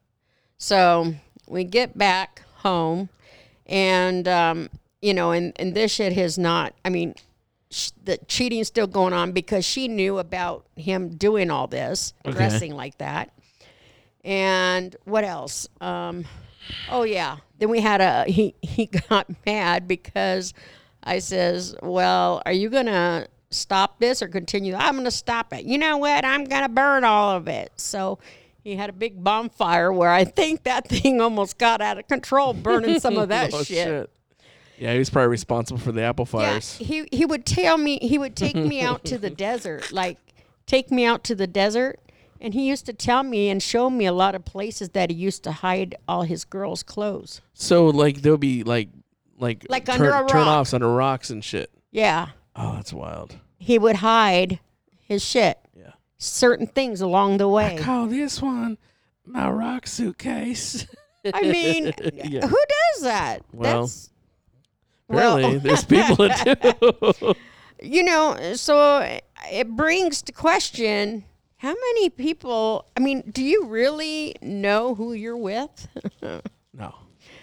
So 0.59 1.15
we 1.47 1.63
get 1.63 1.97
back 1.97 2.43
home, 2.57 3.09
and 3.65 4.27
um, 4.27 4.69
you 5.01 5.15
know, 5.15 5.31
and 5.31 5.53
and 5.55 5.73
this 5.73 5.91
shit 5.91 6.13
has 6.13 6.38
not. 6.38 6.75
I 6.85 6.89
mean, 6.89 7.15
sh- 7.71 7.91
the 8.03 8.17
cheating's 8.27 8.67
still 8.67 8.88
going 8.88 9.13
on 9.13 9.32
because 9.32 9.65
she 9.65 9.88
knew 9.88 10.17
about 10.19 10.65
him 10.75 11.10
doing 11.10 11.49
all 11.51 11.67
this, 11.67 12.13
Okay. 12.25 12.36
dressing 12.36 12.75
like 12.75 12.97
that. 12.99 13.32
And 14.23 14.95
what 15.05 15.23
else? 15.23 15.67
Um, 15.79 16.25
oh 16.89 17.03
yeah, 17.03 17.38
then 17.58 17.69
we 17.69 17.79
had 17.79 18.01
a 18.01 18.25
he 18.29 18.55
he 18.62 18.86
got 19.10 19.27
mad 19.45 19.88
because 19.88 20.53
I 21.03 21.19
says, 21.19 21.75
"Well, 21.82 22.41
are 22.45 22.53
you 22.53 22.69
gonna?" 22.69 23.27
Stop 23.51 23.97
this 23.99 24.21
or 24.21 24.27
continue? 24.27 24.75
I'm 24.75 24.91
going 24.93 25.05
to 25.05 25.10
stop 25.10 25.53
it. 25.53 25.65
You 25.65 25.79
know 25.79 25.97
what? 25.97 26.23
I'm 26.23 26.43
going 26.43 26.62
to 26.62 26.69
burn 26.69 27.03
all 27.03 27.32
of 27.36 27.47
it. 27.47 27.71
So 27.77 28.19
he 28.63 28.75
had 28.75 28.91
a 28.91 28.93
big 28.93 29.23
bonfire 29.23 29.91
where 29.91 30.12
I 30.12 30.23
think 30.23 30.65
that 30.65 30.88
thing 30.88 31.19
almost 31.19 31.58
got 31.58 31.82
out 31.82 31.97
of 31.97 32.08
control, 32.08 32.53
burning 32.53 32.99
some 32.99 33.17
of 33.17 33.29
that 33.29 33.51
Oh, 33.55 33.63
shit. 33.63 34.08
Yeah, 34.80 34.94
he 34.94 35.00
was 35.00 35.10
probably 35.10 35.30
responsible 35.30 35.80
for 35.80 35.92
the 35.92 36.02
apple 36.04 36.26
fires. 36.26 36.78
Yeah, 36.80 36.88
fires. 36.88 37.08
he 37.12 37.18
he 37.18 37.26
would 37.26 37.46
tell 37.46 37.78
me 37.78 38.00
he 38.02 38.18
would 38.18 38.36
take 38.36 38.56
me 38.56 38.82
out 38.82 39.04
to 39.06 39.18
the 39.18 39.30
desert, 39.48 39.92
like 39.92 40.18
take 40.65 40.89
me 40.92 41.06
out 41.06 41.24
to 41.26 41.36
the 41.36 41.48
desert, 41.48 42.00
and 42.39 42.54
he 42.54 42.68
used 42.68 42.86
to 42.86 42.94
tell 42.94 43.24
me 43.24 43.50
and 43.50 43.62
show 43.62 43.89
me 43.89 44.06
a 44.06 44.13
lot 44.13 44.36
of 44.36 44.46
places 44.46 44.89
that 44.89 45.10
he 45.10 45.15
used 45.15 45.44
to 45.44 45.52
hide 45.52 45.96
all 46.08 46.22
his 46.24 46.46
girls' 46.46 46.82
clothes. 46.84 47.42
So 47.54 47.88
like 47.88 48.22
there'll 48.22 48.38
be 48.38 48.63
like 48.63 48.89
like 49.38 49.65
Like 49.70 49.86
turn, 49.86 49.96
under 49.96 50.10
a 50.12 50.28
turn 50.28 50.46
rock. 50.46 50.48
offs 50.48 50.74
under 50.74 50.89
rocks 50.94 51.30
and 51.30 51.44
shit. 51.44 51.72
Yeah, 51.92 52.30
Oh, 52.56 52.74
that's 52.76 52.94
wild. 52.94 53.36
he 53.58 53.78
would 53.80 53.98
hide 53.98 54.60
his 55.02 55.24
shit, 55.26 55.58
Yeah. 55.76 55.92
certain 56.18 56.68
things 56.68 57.02
along 57.02 57.38
the 57.38 57.48
way. 57.50 57.78
Call 57.82 58.08
this 58.08 58.42
one 58.42 58.78
my 59.26 59.50
rock 59.50 59.88
suitcase. 59.88 60.86
I 61.34 61.42
mean, 61.42 61.94
Yeah. 62.13 62.48
who 62.48 62.58
does 62.94 63.04
that? 63.04 63.42
Well, 63.52 63.82
That's 63.82 64.10
Really, 65.10 65.43
well- 65.43 65.60
there's 65.60 65.84
people 65.98 66.15
that 66.28 66.80
do. 66.80 67.34
you 67.82 68.04
know, 68.04 68.54
so 68.56 69.19
it 69.52 69.69
brings 69.69 70.22
to 70.24 70.32
question 70.32 71.26
how 71.58 71.69
many 71.74 72.10
people. 72.10 72.86
I 72.95 73.02
mean, 73.02 73.24
do 73.32 73.43
you 73.43 73.65
really 73.65 74.36
know 74.41 74.95
who 74.95 75.13
you're 75.13 75.36
with? 75.38 75.88
no, 76.22 76.41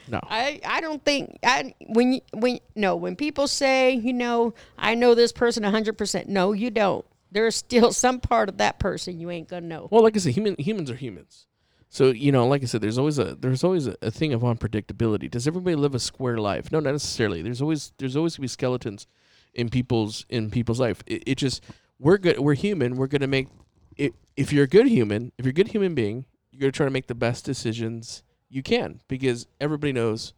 no. 0.09 0.21
I, 0.23 0.61
I 0.65 0.81
don't 0.81 1.05
think 1.05 1.39
I 1.43 1.75
when 1.89 2.15
you, 2.15 2.21
when 2.33 2.61
no 2.75 2.97
when 2.97 3.17
people 3.17 3.49
say 3.49 3.91
you 3.93 4.13
know 4.13 4.55
I 4.79 4.95
know 4.95 5.15
this 5.15 5.33
person 5.33 5.65
hundred 5.65 5.99
percent 5.99 6.29
no 6.29 6.53
you 6.53 6.71
don't 6.71 7.05
there's 7.33 7.57
still 7.57 7.93
some 7.93 8.21
part 8.21 8.49
of 8.49 8.59
that 8.59 8.79
person 8.79 9.19
you 9.19 9.31
ain't 9.31 9.49
gonna 9.49 9.67
know 9.67 9.89
Well, 9.91 10.03
like 10.03 10.17
I 10.17 10.21
said, 10.21 10.33
human 10.35 10.55
humans 10.59 10.91
are 10.91 10.95
humans. 10.97 11.47
So 11.89 12.11
you 12.11 12.33
know, 12.33 12.47
like 12.47 12.63
I 12.63 12.67
said, 12.67 12.81
there's 12.81 12.99
always 12.99 13.19
a 13.19 13.37
there's 13.37 13.65
always 13.65 13.87
a, 13.87 13.97
a 14.03 14.11
thing 14.11 14.33
of 14.33 14.43
unpredictability. 14.43 15.31
Does 15.31 15.47
everybody 15.47 15.77
live 15.77 15.95
a 15.95 15.99
square 16.01 16.39
life? 16.39 16.71
No, 16.73 16.81
not 16.81 16.93
necessarily. 16.93 17.43
There's 17.43 17.63
always 17.63 17.93
there's 17.99 18.17
always 18.17 18.37
gonna 18.37 18.45
be 18.45 18.49
skeletons 18.49 19.07
in 19.55 19.69
people's 19.69 20.27
in 20.29 20.51
people's 20.51 20.81
life. 20.81 21.03
It, 21.07 21.23
it 21.27 21.35
just 21.37 21.63
we're 21.99 22.19
good. 22.19 22.39
We're 22.39 22.55
human. 22.55 22.97
We're 22.97 23.07
gonna 23.07 23.27
make 23.27 23.49
it. 23.97 24.15
If 24.37 24.53
you're 24.53 24.65
a 24.65 24.69
good 24.69 24.89
human, 24.89 25.33
if 25.39 25.45
you're 25.45 25.51
a 25.51 25.55
good 25.55 25.69
human 25.69 25.95
being, 25.95 26.27
you're 26.51 26.61
gonna 26.61 26.73
try 26.73 26.87
to 26.87 26.93
make 26.93 27.07
the 27.07 27.15
best 27.15 27.45
decisions 27.45 28.23
you 28.49 28.63
can 28.63 29.01
because 29.09 29.47
everybody 29.61 29.93
knows, 29.93 30.35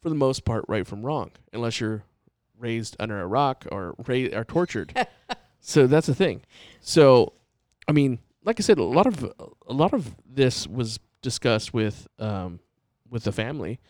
for 0.00 0.08
the 0.08 0.14
most 0.14 0.44
part, 0.44 0.64
right 0.68 0.86
from 0.86 1.04
wrong, 1.04 1.32
unless 1.52 1.80
you're 1.80 2.04
raised 2.58 2.96
under 3.00 3.20
a 3.20 3.26
rock 3.26 3.66
or 3.72 3.94
ra- 4.06 4.28
or 4.32 4.44
tortured. 4.44 4.94
so 5.60 5.86
that's 5.86 6.06
the 6.06 6.14
thing. 6.14 6.42
So, 6.80 7.32
I 7.88 7.92
mean, 7.92 8.20
like 8.44 8.60
I 8.60 8.62
said, 8.62 8.78
a 8.78 8.84
lot 8.84 9.06
of 9.06 9.32
a 9.72 9.76
lot 9.76 9.94
of 9.94 10.14
this 10.28 10.66
was 10.66 11.00
discussed 11.22 11.72
with 11.72 12.06
um, 12.18 12.60
with 13.08 13.24
the 13.24 13.32
family, 13.32 13.80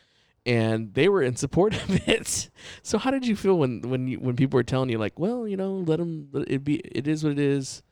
and 0.47 0.95
they 0.95 1.09
were 1.09 1.23
in 1.23 1.35
support 1.37 1.75
of 1.83 2.09
it. 2.09 2.51
So, 2.83 2.99
how 2.99 3.11
did 3.11 3.27
you 3.27 3.35
feel 3.35 3.59
when 3.59 3.83
when 3.83 4.07
you, 4.07 4.19
when 4.19 4.37
people 4.37 4.57
were 4.57 4.63
telling 4.63 4.91
you 4.91 4.99
like, 4.99 5.19
well, 5.19 5.47
you 5.47 5.57
know, 5.57 5.75
let 5.75 5.99
him 5.99 6.29
let 6.33 6.49
it 6.49 6.65
be. 6.65 6.77
It 6.77 7.09
is 7.09 7.25
what 7.25 7.33
it 7.33 7.41
is. 7.41 7.83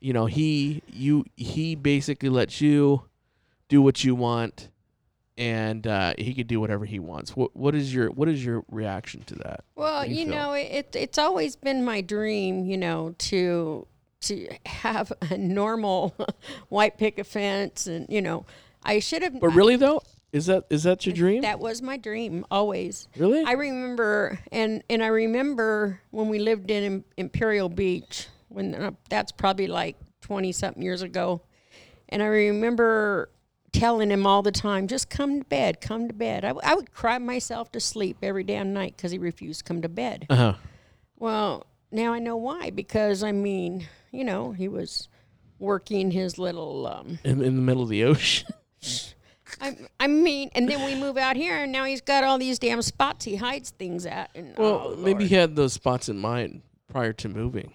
You 0.00 0.12
know, 0.12 0.26
he 0.26 0.82
you 0.86 1.24
he 1.36 1.74
basically 1.74 2.28
lets 2.28 2.60
you 2.60 3.02
do 3.68 3.82
what 3.82 4.04
you 4.04 4.14
want, 4.14 4.70
and 5.36 5.84
uh, 5.84 6.14
he 6.16 6.32
could 6.32 6.46
do 6.46 6.60
whatever 6.60 6.84
he 6.84 7.00
wants. 7.00 7.34
What 7.34 7.56
what 7.56 7.74
is 7.74 7.92
your 7.92 8.10
what 8.10 8.28
is 8.28 8.44
your 8.44 8.62
reaction 8.70 9.22
to 9.24 9.34
that? 9.36 9.64
well 9.74 10.04
you 10.06 10.16
you 10.20 10.26
know 10.26 10.52
it 10.52 10.94
it's 10.94 11.18
always 11.18 11.56
been 11.56 11.84
my 11.84 12.00
dream 12.00 12.64
you 12.66 12.76
know 12.76 13.14
to 13.18 13.86
to 14.22 14.48
have 14.66 15.12
a 15.30 15.36
normal 15.36 16.14
white 16.68 16.98
picket 16.98 17.26
fence 17.26 17.86
and 17.86 18.06
you 18.08 18.20
know 18.22 18.44
I 18.82 18.98
should 19.00 19.22
have 19.22 19.38
But 19.40 19.48
really 19.48 19.76
though, 19.76 20.00
is 20.32 20.46
that 20.46 20.64
is 20.70 20.82
that 20.84 21.04
your 21.06 21.14
dream? 21.14 21.42
that 21.42 21.58
was 21.60 21.82
my 21.82 21.96
dream 21.96 22.44
always 22.50 23.08
really? 23.16 23.44
I 23.44 23.52
remember, 23.52 24.38
and 24.52 24.82
and 24.88 25.02
I 25.02 25.08
remember 25.08 26.00
when 26.10 26.28
we 26.28 26.38
lived 26.38 26.70
in 26.70 27.04
Imperial 27.16 27.68
Beach. 27.68 28.28
When 28.48 28.74
uh, 28.74 28.90
that's 29.10 29.32
probably 29.32 29.66
like 29.66 29.96
twenty 30.20 30.52
something 30.52 30.82
years 30.82 31.02
ago, 31.02 31.42
and 32.08 32.22
I 32.22 32.26
remember 32.26 33.28
telling 33.72 34.08
him 34.10 34.24
all 34.26 34.40
the 34.42 34.52
time, 34.52 34.86
"Just 34.86 35.10
come 35.10 35.40
to 35.40 35.44
bed, 35.44 35.80
come 35.80 36.06
to 36.08 36.14
bed." 36.14 36.44
I, 36.44 36.48
w- 36.48 36.62
I 36.64 36.74
would 36.74 36.92
cry 36.92 37.18
myself 37.18 37.72
to 37.72 37.80
sleep 37.80 38.18
every 38.22 38.44
damn 38.44 38.72
night 38.72 38.94
because 38.96 39.10
he 39.10 39.18
refused 39.18 39.60
to 39.60 39.64
come 39.64 39.82
to 39.82 39.88
bed. 39.88 40.26
uh 40.30 40.36
huh. 40.36 40.54
Well, 41.18 41.66
now 41.90 42.12
I 42.12 42.18
know 42.20 42.36
why. 42.36 42.70
Because 42.70 43.22
I 43.22 43.32
mean, 43.32 43.88
you 44.16 44.24
know, 44.24 44.52
he 44.52 44.68
was 44.68 45.08
working 45.58 46.10
his 46.10 46.38
little. 46.38 46.86
Um, 46.86 47.18
In, 47.24 47.42
in 47.42 47.56
the 47.56 47.62
middle 47.62 47.82
of 47.82 47.88
the 47.88 48.04
ocean. 48.04 48.48
I, 49.60 49.76
I 50.00 50.06
mean, 50.06 50.50
and 50.54 50.68
then 50.68 50.84
we 50.84 50.94
move 50.94 51.16
out 51.16 51.36
here, 51.36 51.56
and 51.56 51.72
now 51.72 51.84
he's 51.84 52.00
got 52.00 52.24
all 52.24 52.38
these 52.38 52.58
damn 52.58 52.82
spots 52.82 53.24
he 53.24 53.36
hides 53.36 53.70
things 53.70 54.04
at. 54.04 54.30
And 54.34 54.56
Well, 54.58 54.92
oh, 54.92 54.96
maybe 54.96 55.26
he 55.26 55.34
had 55.34 55.56
those 55.56 55.72
spots 55.72 56.08
in 56.08 56.18
mind 56.18 56.62
prior 56.88 57.12
to 57.14 57.28
moving. 57.28 57.72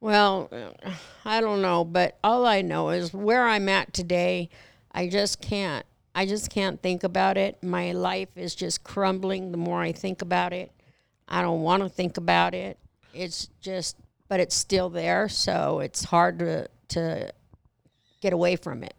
Well, 0.00 0.48
uh, 0.52 0.90
I 1.24 1.40
don't 1.40 1.62
know, 1.62 1.84
but 1.84 2.18
all 2.22 2.46
I 2.46 2.62
know 2.62 2.90
is 2.90 3.12
where 3.12 3.46
I'm 3.46 3.68
at 3.68 3.92
today. 3.92 4.48
I 4.92 5.08
just 5.08 5.40
can't. 5.40 5.84
I 6.14 6.24
just 6.24 6.50
can't 6.50 6.80
think 6.80 7.04
about 7.04 7.36
it. 7.36 7.62
My 7.62 7.92
life 7.92 8.30
is 8.36 8.54
just 8.54 8.84
crumbling 8.84 9.50
the 9.50 9.58
more 9.58 9.82
I 9.82 9.92
think 9.92 10.22
about 10.22 10.52
it. 10.52 10.72
I 11.28 11.42
don't 11.42 11.62
want 11.62 11.82
to 11.82 11.88
think 11.88 12.16
about 12.16 12.54
it. 12.54 12.78
It's 13.12 13.48
just, 13.60 13.96
but 14.28 14.40
it's 14.40 14.54
still 14.54 14.90
there, 14.90 15.28
so 15.28 15.80
it's 15.80 16.04
hard 16.04 16.38
to 16.40 16.68
to 16.88 17.32
get 18.20 18.32
away 18.32 18.56
from 18.56 18.82
it. 18.82 18.94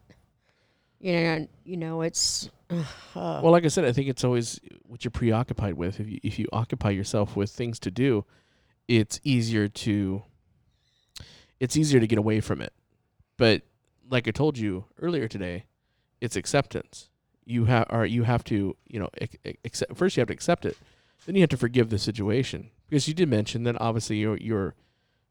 You 1.00 1.14
know, 1.14 1.48
you 1.64 1.78
know, 1.78 2.02
it's 2.02 2.50
uh, 2.70 2.84
Well, 3.16 3.52
like 3.52 3.66
I 3.66 3.70
said, 3.70 3.86
I 3.86 3.92
think 3.92 4.10
it's 4.10 4.24
always 4.24 4.60
what 4.84 5.04
you're 5.04 5.12
preoccupied 5.12 5.76
with. 5.76 6.00
If 6.00 6.10
you 6.10 6.20
if 6.24 6.40
you 6.40 6.48
occupy 6.52 6.90
yourself 6.92 7.36
with 7.36 7.52
things 7.52 7.80
to 7.80 7.92
do, 7.92 8.26
it's 8.88 9.20
easier 9.24 9.68
to 9.68 10.24
it's 11.60 11.78
easier 11.78 12.00
to 12.00 12.08
get 12.08 12.20
away 12.20 12.40
from 12.40 12.62
it. 12.62 12.74
But 13.38 13.64
like 14.10 14.28
I 14.28 14.32
told 14.32 14.58
you 14.58 14.86
earlier 15.02 15.28
today, 15.28 15.66
it's 16.22 16.36
acceptance. 16.36 17.10
You 17.46 17.66
have 17.66 17.88
or 17.90 18.06
you 18.06 18.24
have 18.24 18.44
to, 18.46 18.76
you 18.88 19.00
know, 19.00 19.10
ac- 19.22 19.40
ac- 19.46 19.60
accept 19.64 19.96
first 19.96 20.18
you 20.18 20.22
have 20.22 20.28
to 20.28 20.34
accept 20.34 20.66
it. 20.66 20.78
Then 21.26 21.36
you 21.36 21.42
have 21.42 21.50
to 21.50 21.58
forgive 21.58 21.90
the 21.90 21.98
situation. 22.00 22.70
Because 22.90 23.08
you 23.08 23.14
did 23.14 23.30
mention 23.30 23.64
that 23.64 23.80
obviously 23.80 24.18
you're 24.18 24.38
you're 24.38 24.76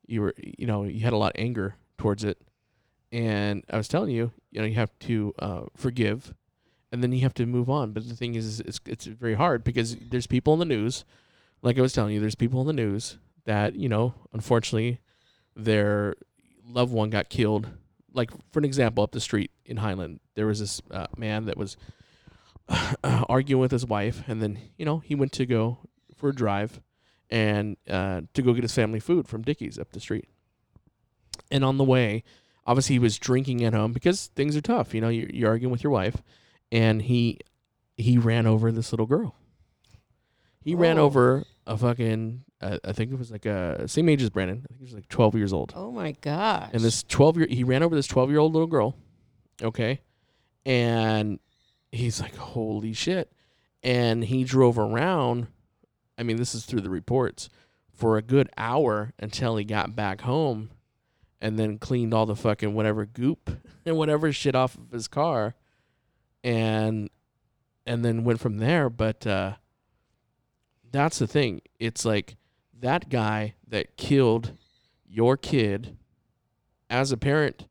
you 0.07 0.23
were 0.23 0.35
you 0.37 0.67
know, 0.67 0.85
you 0.85 1.01
had 1.01 1.13
a 1.13 1.17
lot 1.17 1.33
of 1.37 1.41
anger 1.41 1.77
towards 1.99 2.25
it. 2.25 2.39
And 3.13 3.65
I 3.71 3.77
was 3.77 3.89
telling 3.89 4.11
you, 4.11 4.33
you 4.51 4.61
know, 4.61 4.67
you 4.67 4.75
have 4.75 4.99
to 5.01 5.33
uh, 5.39 5.63
forgive 5.77 6.35
and 6.93 7.03
then 7.03 7.13
you 7.13 7.21
have 7.21 7.35
to 7.35 7.47
move 7.47 7.69
on. 7.69 7.93
But 7.93 8.09
the 8.09 8.15
thing 8.15 8.35
is, 8.35 8.61
it's 8.61 8.81
it's 8.87 9.07
very 9.07 9.35
hard 9.35 9.65
because 9.65 9.97
there's 9.97 10.27
people 10.27 10.53
in 10.55 10.59
the 10.59 10.65
news, 10.65 11.05
like 11.63 11.79
I 11.79 11.83
was 11.83 11.93
telling 11.93 12.15
you, 12.15 12.21
there's 12.21 12.35
people 12.35 12.61
in 12.61 12.67
the 12.67 12.73
news 12.73 13.19
that 13.45 13.77
you 13.77 13.89
know, 13.89 14.15
unfortunately, 14.33 15.01
their 15.55 16.15
loved 16.67 16.93
one 16.93 17.11
got 17.11 17.29
killed. 17.29 17.69
Like 18.13 18.31
for 18.51 18.59
an 18.59 18.65
example, 18.65 19.05
up 19.05 19.13
the 19.13 19.21
street 19.21 19.51
in 19.65 19.79
Highland, 19.79 20.21
there 20.35 20.47
was 20.47 20.61
this 20.61 20.81
uh, 20.91 21.07
man 21.17 21.45
that 21.47 21.57
was 21.57 21.77
arguing 23.05 23.61
with 23.61 23.73
his 23.73 23.85
wife, 23.85 24.23
and 24.27 24.41
then 24.41 24.59
you 24.79 24.85
know 24.85 24.99
he 24.99 25.15
went 25.15 25.33
to 25.33 25.47
go 25.47 25.79
for 26.17 26.31
a 26.31 26.35
drive 26.35 26.81
and 27.31 27.77
uh, 27.89 28.23
to 28.35 28.43
go 28.43 28.53
get 28.53 28.63
his 28.65 28.75
family 28.75 29.01
food 29.01 29.27
from 29.29 29.43
Dickey's 29.43 29.79
up 29.79 29.91
the 29.93 30.01
street. 30.01 30.27
And 31.51 31.65
on 31.65 31.79
the 31.79 31.85
way, 31.85 32.23
obviously 32.67 32.95
he 32.95 32.99
was 33.01 33.19
drinking 33.19 33.65
at 33.65 33.73
home 33.75 33.93
because 33.93 34.29
things 34.37 34.57
are 34.57 34.61
tough. 34.61 34.95
You 34.95 35.01
know, 35.01 35.09
you're, 35.09 35.29
you're 35.31 35.49
arguing 35.51 35.73
with 35.73 35.83
your 35.85 35.93
wife, 35.93 36.23
and 36.73 37.03
he 37.03 37.39
he 37.97 38.19
ran 38.19 38.47
over 38.47 38.71
this 38.73 38.93
little 38.93 39.07
girl. 39.07 39.35
He 40.61 40.75
ran 40.75 40.99
Oh. 40.99 41.05
over 41.05 41.45
a 41.67 41.77
fucking 41.77 42.45
uh, 42.61 42.79
I 42.85 42.93
think 42.93 43.13
it 43.13 43.19
was 43.19 43.31
like 43.31 43.45
a 43.47 43.87
same 43.87 44.09
age 44.09 44.23
as 44.23 44.31
Brandon. 44.31 44.63
I 44.65 44.67
think 44.69 44.79
he 44.81 44.85
was 44.85 44.95
like 44.95 45.09
12 45.09 45.35
years 45.37 45.53
old. 45.53 45.73
oh 45.77 45.91
my 45.93 46.13
gosh. 46.21 46.71
And 46.73 46.83
this 46.83 47.03
12 47.05 47.37
year 47.39 47.47
he 47.51 47.65
ran 47.65 47.83
over 47.83 47.95
this 47.95 48.07
12 48.07 48.31
year 48.31 48.39
old 48.39 48.53
little 48.53 48.67
girl. 48.67 48.97
Okay. 49.63 50.01
And 50.65 51.39
he's 51.93 52.21
like, 52.21 52.35
holy 52.37 52.93
shit. 52.93 53.31
And 53.83 54.25
he 54.25 54.43
drove 54.43 54.79
around, 54.79 55.47
I 56.19 56.23
mean, 56.23 56.37
this 56.37 56.55
is 56.55 56.65
through 56.65 56.81
the 56.81 56.91
reports, 56.91 57.49
for 57.93 58.17
a 58.17 58.23
good 58.23 58.49
hour 58.57 59.13
until 59.19 59.57
he 59.57 59.65
got 59.65 59.97
back 59.97 60.23
home 60.23 60.71
and 61.41 61.59
then 61.59 61.79
cleaned 61.79 62.13
all 62.13 62.27
the 62.27 62.37
fucking 62.37 62.75
whatever 62.75 63.07
goop 63.07 63.51
and 63.87 63.97
whatever 63.97 64.33
shit 64.33 64.55
off 64.55 64.77
of 64.77 64.91
his 64.91 65.09
car 65.09 65.55
and 66.45 67.11
and 67.87 68.05
then 68.05 68.25
went 68.25 68.41
from 68.41 68.59
there. 68.59 68.91
But 68.91 69.27
uh 69.27 69.55
that's 70.91 71.19
the 71.19 71.27
thing. 71.27 71.63
It's 71.79 72.05
like 72.05 72.37
that 72.81 73.09
guy 73.09 73.55
that 73.67 73.97
killed 73.97 74.53
your 75.09 75.37
kid 75.37 75.97
as 76.89 77.13
a 77.13 77.17
parent, 77.17 77.67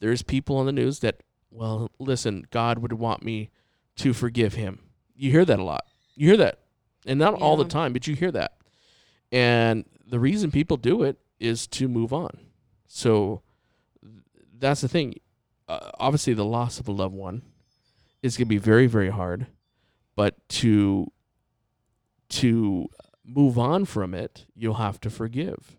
there's 0.00 0.22
people 0.22 0.56
on 0.56 0.66
the 0.66 0.72
news 0.72 1.00
that, 1.00 1.22
well, 1.50 1.90
listen, 1.98 2.46
God 2.50 2.78
would 2.78 2.92
want 2.92 3.24
me 3.24 3.50
to 3.96 4.12
forgive 4.12 4.54
him. 4.54 4.80
You 5.14 5.30
hear 5.30 5.44
that 5.44 5.58
a 5.58 5.64
lot. 5.64 5.84
You 6.14 6.28
hear 6.28 6.36
that. 6.38 6.60
And 7.06 7.18
not 7.18 7.34
all 7.34 7.56
the 7.56 7.64
time, 7.64 7.92
but 7.92 8.06
you 8.06 8.14
hear 8.14 8.30
that. 8.32 8.52
And 9.32 9.84
the 10.06 10.20
reason 10.20 10.50
people 10.50 10.76
do 10.76 11.02
it 11.02 11.18
is 11.38 11.66
to 11.68 11.88
move 11.88 12.12
on. 12.12 12.38
So 12.86 13.42
that's 14.58 14.82
the 14.82 14.88
thing. 14.88 15.14
Uh, 15.68 15.90
obviously, 15.98 16.34
the 16.34 16.44
loss 16.44 16.78
of 16.78 16.88
a 16.88 16.92
loved 16.92 17.14
one 17.14 17.42
is 18.22 18.36
going 18.36 18.46
to 18.46 18.50
be 18.50 18.58
very, 18.58 18.86
very 18.86 19.10
hard. 19.10 19.46
But 20.16 20.36
to 20.50 21.10
to 22.30 22.88
move 23.24 23.58
on 23.58 23.84
from 23.84 24.14
it, 24.14 24.46
you'll 24.54 24.74
have 24.74 25.00
to 25.00 25.10
forgive. 25.10 25.76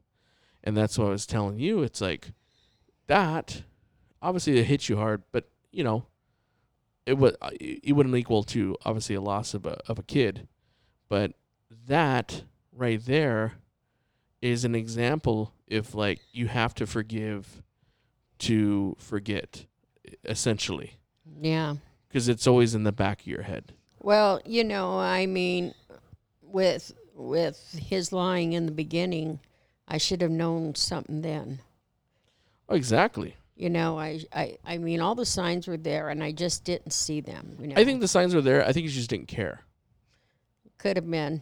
And 0.63 0.75
that's 0.75 0.97
what 0.97 1.07
I 1.07 1.11
was 1.11 1.25
telling 1.25 1.59
you. 1.59 1.81
It's 1.83 2.01
like 2.01 2.31
that. 3.07 3.63
Obviously, 4.21 4.59
it 4.59 4.65
hits 4.65 4.89
you 4.89 4.97
hard, 4.97 5.23
but 5.31 5.49
you 5.71 5.83
know, 5.83 6.05
it 7.05 7.17
would 7.17 7.35
it 7.59 7.93
wouldn't 7.95 8.15
equal 8.15 8.43
to 8.43 8.77
obviously 8.85 9.15
a 9.15 9.21
loss 9.21 9.53
of 9.53 9.65
a 9.65 9.81
of 9.87 9.99
a 9.99 10.03
kid, 10.03 10.47
but 11.11 11.33
that 11.87 12.43
right 12.71 13.05
there 13.05 13.55
is 14.41 14.63
an 14.63 14.73
example 14.75 15.53
if 15.67 15.93
like 15.93 16.21
you 16.31 16.47
have 16.47 16.73
to 16.73 16.87
forgive 16.87 17.61
to 18.39 18.95
forget 18.97 19.65
essentially 20.23 20.93
Yeah. 21.41 21.75
because 22.07 22.29
it's 22.29 22.47
always 22.47 22.73
in 22.73 22.83
the 22.85 22.93
back 22.93 23.19
of 23.21 23.27
your 23.27 23.41
head 23.43 23.73
Well, 23.99 24.39
you 24.45 24.63
know, 24.63 24.97
I 24.99 25.25
mean, 25.25 25.73
with 26.41 26.93
with 27.13 27.77
his 27.89 28.11
lying 28.13 28.53
in 28.53 28.65
the 28.65 28.71
beginning, 28.71 29.39
I 29.87 29.97
should 29.99 30.21
have 30.21 30.31
known 30.31 30.75
something 30.75 31.21
then. 31.21 31.59
oh, 32.69 32.75
exactly 32.75 33.35
You 33.55 33.69
know, 33.69 33.99
I, 33.99 34.21
I, 34.33 34.57
I 34.65 34.77
mean, 34.77 35.01
all 35.01 35.13
the 35.15 35.25
signs 35.25 35.67
were 35.67 35.77
there, 35.77 36.07
and 36.09 36.23
I 36.23 36.31
just 36.31 36.63
didn't 36.63 36.93
see 36.93 37.19
them. 37.21 37.57
You 37.59 37.67
know, 37.67 37.75
i 37.77 37.83
think 37.85 37.99
the 37.99 38.07
signs 38.07 38.33
were 38.33 38.41
there 38.49 38.65
i 38.65 38.71
think 38.71 38.85
you 38.85 38.91
just 38.91 39.09
didn't 39.09 39.27
care 39.27 39.59
could 40.81 40.97
have 40.97 41.09
been, 41.09 41.41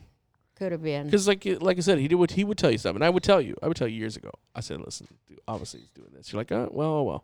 could 0.56 0.72
have 0.72 0.84
been. 0.84 1.06
because 1.06 1.28
like 1.28 1.46
like 1.62 1.78
i 1.78 1.82
said 1.82 1.98
he 1.98 2.08
did 2.08 2.16
what 2.16 2.32
he 2.32 2.44
would 2.44 2.58
tell 2.58 2.72
you 2.72 2.78
something 2.78 3.02
i 3.02 3.10
would 3.10 3.24
tell 3.24 3.42
you 3.42 3.56
i 3.64 3.68
would 3.68 3.78
tell 3.78 3.88
you 3.88 3.98
years 3.98 4.18
ago 4.18 4.32
i 4.56 4.60
said 4.60 4.80
listen 4.82 5.08
dude, 5.28 5.40
obviously 5.48 5.80
he's 5.80 5.90
doing 5.90 6.10
this 6.14 6.32
you're 6.32 6.40
like 6.40 6.52
oh 6.52 6.68
well 6.72 6.90
oh, 6.90 7.04
well 7.04 7.24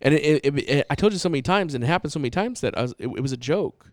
and 0.00 0.14
it, 0.14 0.40
it, 0.44 0.58
it, 0.68 0.86
i 0.88 0.94
told 0.94 1.12
you 1.12 1.18
so 1.18 1.28
many 1.28 1.42
times 1.42 1.74
and 1.74 1.84
it 1.84 1.86
happened 1.86 2.12
so 2.12 2.18
many 2.18 2.30
times 2.30 2.60
that 2.62 2.76
I 2.78 2.82
was, 2.82 2.94
it, 2.98 3.08
it 3.08 3.20
was 3.20 3.32
a 3.32 3.36
joke 3.36 3.92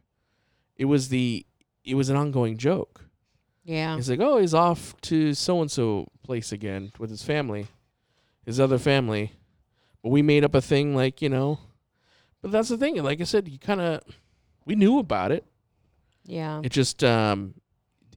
it 0.77 0.86
was 0.86 1.10
the 1.10 1.45
it 1.84 1.95
was 1.95 2.10
an 2.10 2.15
ongoing 2.15 2.58
joke 2.58 3.01
Yeah, 3.65 3.95
He's 3.97 4.10
like, 4.10 4.21
oh, 4.21 4.38
he's 4.39 4.53
off 4.53 4.95
to 5.10 5.34
so 5.34 5.62
and 5.62 5.69
so 5.69 6.08
place 6.23 6.53
again 6.53 6.91
with 6.99 7.10
his 7.10 7.21
family, 7.23 7.67
his 8.45 8.60
other 8.62 8.77
family. 8.80 9.34
But 10.01 10.12
we 10.12 10.21
made 10.21 10.45
up 10.45 10.56
a 10.56 10.62
thing 10.62 10.95
like, 10.95 11.21
you 11.21 11.27
know. 11.27 11.60
But 12.41 12.51
that's 12.51 12.69
the 12.69 12.77
thing. 12.77 12.95
Like 13.03 13.19
I 13.19 13.25
said, 13.25 13.49
you 13.49 13.60
kind 13.60 13.82
of, 13.82 14.01
we 14.65 14.75
knew 14.75 14.99
about 14.99 15.32
it. 15.34 15.43
Yeah, 16.27 16.61
It 16.63 16.71
just, 16.71 17.03
um, 17.03 17.55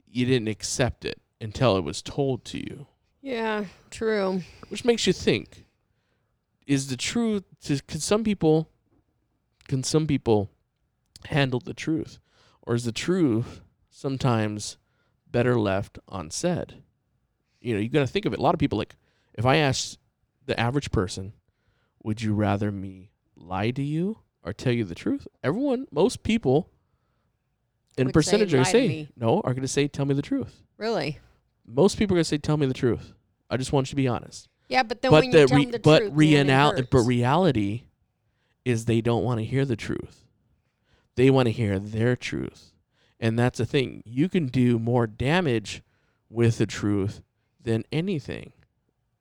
you 0.07 0.27
didn't 0.27 0.49
accept 0.49 1.05
it 1.05 1.21
until 1.41 1.77
it 1.77 1.85
was 1.85 2.03
told 2.03 2.45
to 2.47 2.59
you, 2.59 2.87
yeah. 3.23 3.65
True. 3.91 4.43
which 4.69 4.85
makes 4.85 5.07
you 5.07 5.13
think: 5.13 5.65
Is 6.67 6.89
the 6.89 6.97
truth? 6.97 7.45
Can 7.87 8.01
some 8.01 8.25
people, 8.25 8.69
can 9.69 9.83
some 9.83 10.07
people 10.07 10.51
handle 11.27 11.61
the 11.61 11.75
truth, 11.75 12.19
or 12.63 12.75
is 12.75 12.85
the 12.85 12.93
truth 12.93 13.61
sometimes 13.91 14.77
better 15.31 15.59
left 15.59 15.99
unsaid? 16.11 16.83
You 17.61 17.75
know, 17.75 17.81
you 17.81 17.89
got 17.89 18.01
to 18.01 18.07
think 18.07 18.27
of 18.27 18.33
it. 18.33 18.39
A 18.39 18.43
lot 18.43 18.55
of 18.55 18.59
people 18.61 18.79
like, 18.79 18.97
if 19.35 19.47
I 19.47 19.57
asked 19.57 19.99
the 20.47 20.59
average 20.59 20.91
person, 20.91 21.33
would 22.03 22.21
you 22.23 22.35
rather 22.35 22.73
me 22.73 23.13
lie 23.37 23.71
to 23.71 23.83
you 23.83 24.19
or 24.43 24.53
tell 24.53 24.73
you 24.73 24.85
the 24.85 24.95
truth? 24.95 25.29
Everyone, 25.45 25.87
most 25.93 26.23
people, 26.23 26.71
in 27.99 28.07
Would 28.07 28.15
percentage, 28.15 28.55
are 28.55 28.59
going 28.59 28.65
"Lie 28.65 28.73
to 28.73 28.79
say 28.79 28.89
me." 28.89 29.09
no. 29.17 29.41
Are 29.41 29.53
going 29.53 29.63
to 29.63 29.69
say, 29.69 29.89
tell 29.89 30.05
me 30.07 30.15
the 30.15 30.23
truth. 30.23 30.63
Really. 30.77 31.19
Most 31.67 31.99
people 31.99 32.15
are 32.15 32.19
going 32.19 32.25
to 32.25 32.29
say, 32.29 32.39
tell 32.39 32.57
me 32.57 32.67
the 32.67 32.75
truth. 32.75 33.13
I 33.51 33.57
just 33.57 33.73
want 33.73 33.89
you 33.89 33.91
to 33.91 33.97
be 33.97 34.09
honest 34.09 34.49
Yeah, 34.69 34.83
but 34.85 35.03
then 35.03 35.11
but 35.11 35.23
when 35.25 35.33
you 35.33 35.47
tell 35.47 35.57
re- 35.57 35.65
them 35.65 35.73
the 35.73 35.79
but 35.81 35.99
truth, 35.99 36.13
it 36.79 36.91
but 36.91 37.01
reality 37.01 37.85
is 38.65 38.85
they 38.85 39.01
don't 39.01 39.25
want 39.25 39.41
to 39.41 39.45
hear 39.45 39.65
the 39.65 39.77
truth. 39.77 40.25
They 41.17 41.31
want 41.31 41.47
to 41.47 41.53
hear 41.53 41.79
their 41.79 42.17
truth. 42.17 42.73
And 43.19 43.39
that's 43.39 43.59
the 43.59 43.67
thing. 43.67 44.03
You 44.07 44.29
can 44.29 44.47
do 44.47 44.79
more 44.79 45.07
damage 45.07 45.83
with 46.29 46.59
the 46.59 46.67
truth 46.67 47.23
than 47.63 47.85
anything. 47.93 48.53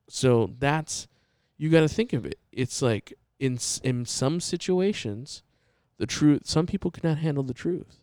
So 0.07 0.53
that's 0.59 1.07
you 1.57 1.69
got 1.69 1.81
to 1.81 1.89
think 1.89 2.13
of 2.13 2.25
it. 2.25 2.39
It's 2.51 2.81
like 2.81 3.13
in 3.39 3.59
in 3.83 4.05
some 4.05 4.39
situations 4.39 5.43
the 5.97 6.05
truth 6.05 6.43
some 6.45 6.65
people 6.65 6.91
cannot 6.91 7.17
handle 7.17 7.43
the 7.43 7.53
truth. 7.53 7.98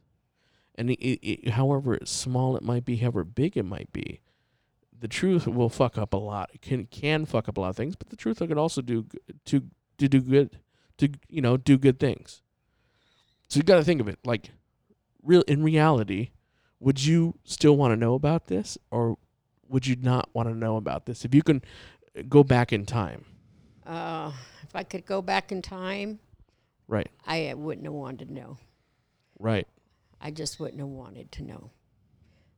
And 0.77 0.91
it, 0.91 1.01
it, 1.27 1.49
however 1.51 1.99
small 2.05 2.57
it 2.57 2.62
might 2.62 2.85
be, 2.85 2.97
however 2.97 3.25
big 3.25 3.57
it 3.57 3.65
might 3.65 3.93
be, 3.93 4.21
the 4.99 5.09
truth 5.09 5.47
will 5.47 5.69
fuck 5.71 5.97
up 5.99 6.12
a 6.12 6.19
lot. 6.19 6.51
It 6.53 6.62
can 6.62 6.87
can 6.87 7.25
fuck 7.27 7.49
up 7.49 7.57
a 7.57 7.61
lot 7.61 7.71
of 7.71 7.77
things, 7.77 7.97
but 7.97 8.11
the 8.11 8.17
truth 8.17 8.39
can 8.39 8.59
also 8.59 8.83
do 8.83 9.07
to 9.47 9.62
to 9.99 10.09
do 10.09 10.21
good 10.21 10.59
to 10.99 11.09
you 11.29 11.41
know 11.41 11.57
do 11.57 11.79
good 11.79 11.99
things. 11.99 12.43
So 13.49 13.59
you 13.59 13.62
got 13.62 13.77
to 13.77 13.85
think 13.85 14.01
of 14.01 14.09
it 14.09 14.19
like 14.25 14.51
real 15.23 15.43
in 15.49 15.62
reality. 15.62 16.31
Would 16.81 17.05
you 17.05 17.39
still 17.45 17.77
want 17.77 17.93
to 17.93 17.97
know 17.97 18.15
about 18.15 18.49
this, 18.49 18.77
or 18.91 19.17
would 19.69 19.87
you 19.87 19.97
not 19.97 20.29
want 20.35 20.49
to 20.51 20.55
know 20.55 20.77
about 20.77 21.07
this? 21.07 21.25
If 21.25 21.35
you 21.35 21.43
can 21.43 21.62
uh, 22.19 22.23
go 22.29 22.45
back 22.45 22.71
in 22.73 22.85
time, 22.85 23.25
Uh, 23.87 24.33
if 24.62 24.77
I 24.77 24.83
could 24.83 25.07
go 25.07 25.23
back 25.23 25.53
in 25.53 25.62
time, 25.62 26.19
right, 26.87 27.09
I 27.27 27.55
wouldn't 27.55 27.87
have 27.87 27.95
wanted 27.95 28.29
to 28.29 28.35
know. 28.35 28.59
right, 29.39 29.67
I 30.27 30.33
just 30.33 30.59
wouldn't 30.59 30.81
have 30.81 30.89
wanted 30.89 31.31
to 31.33 31.45
know 31.45 31.71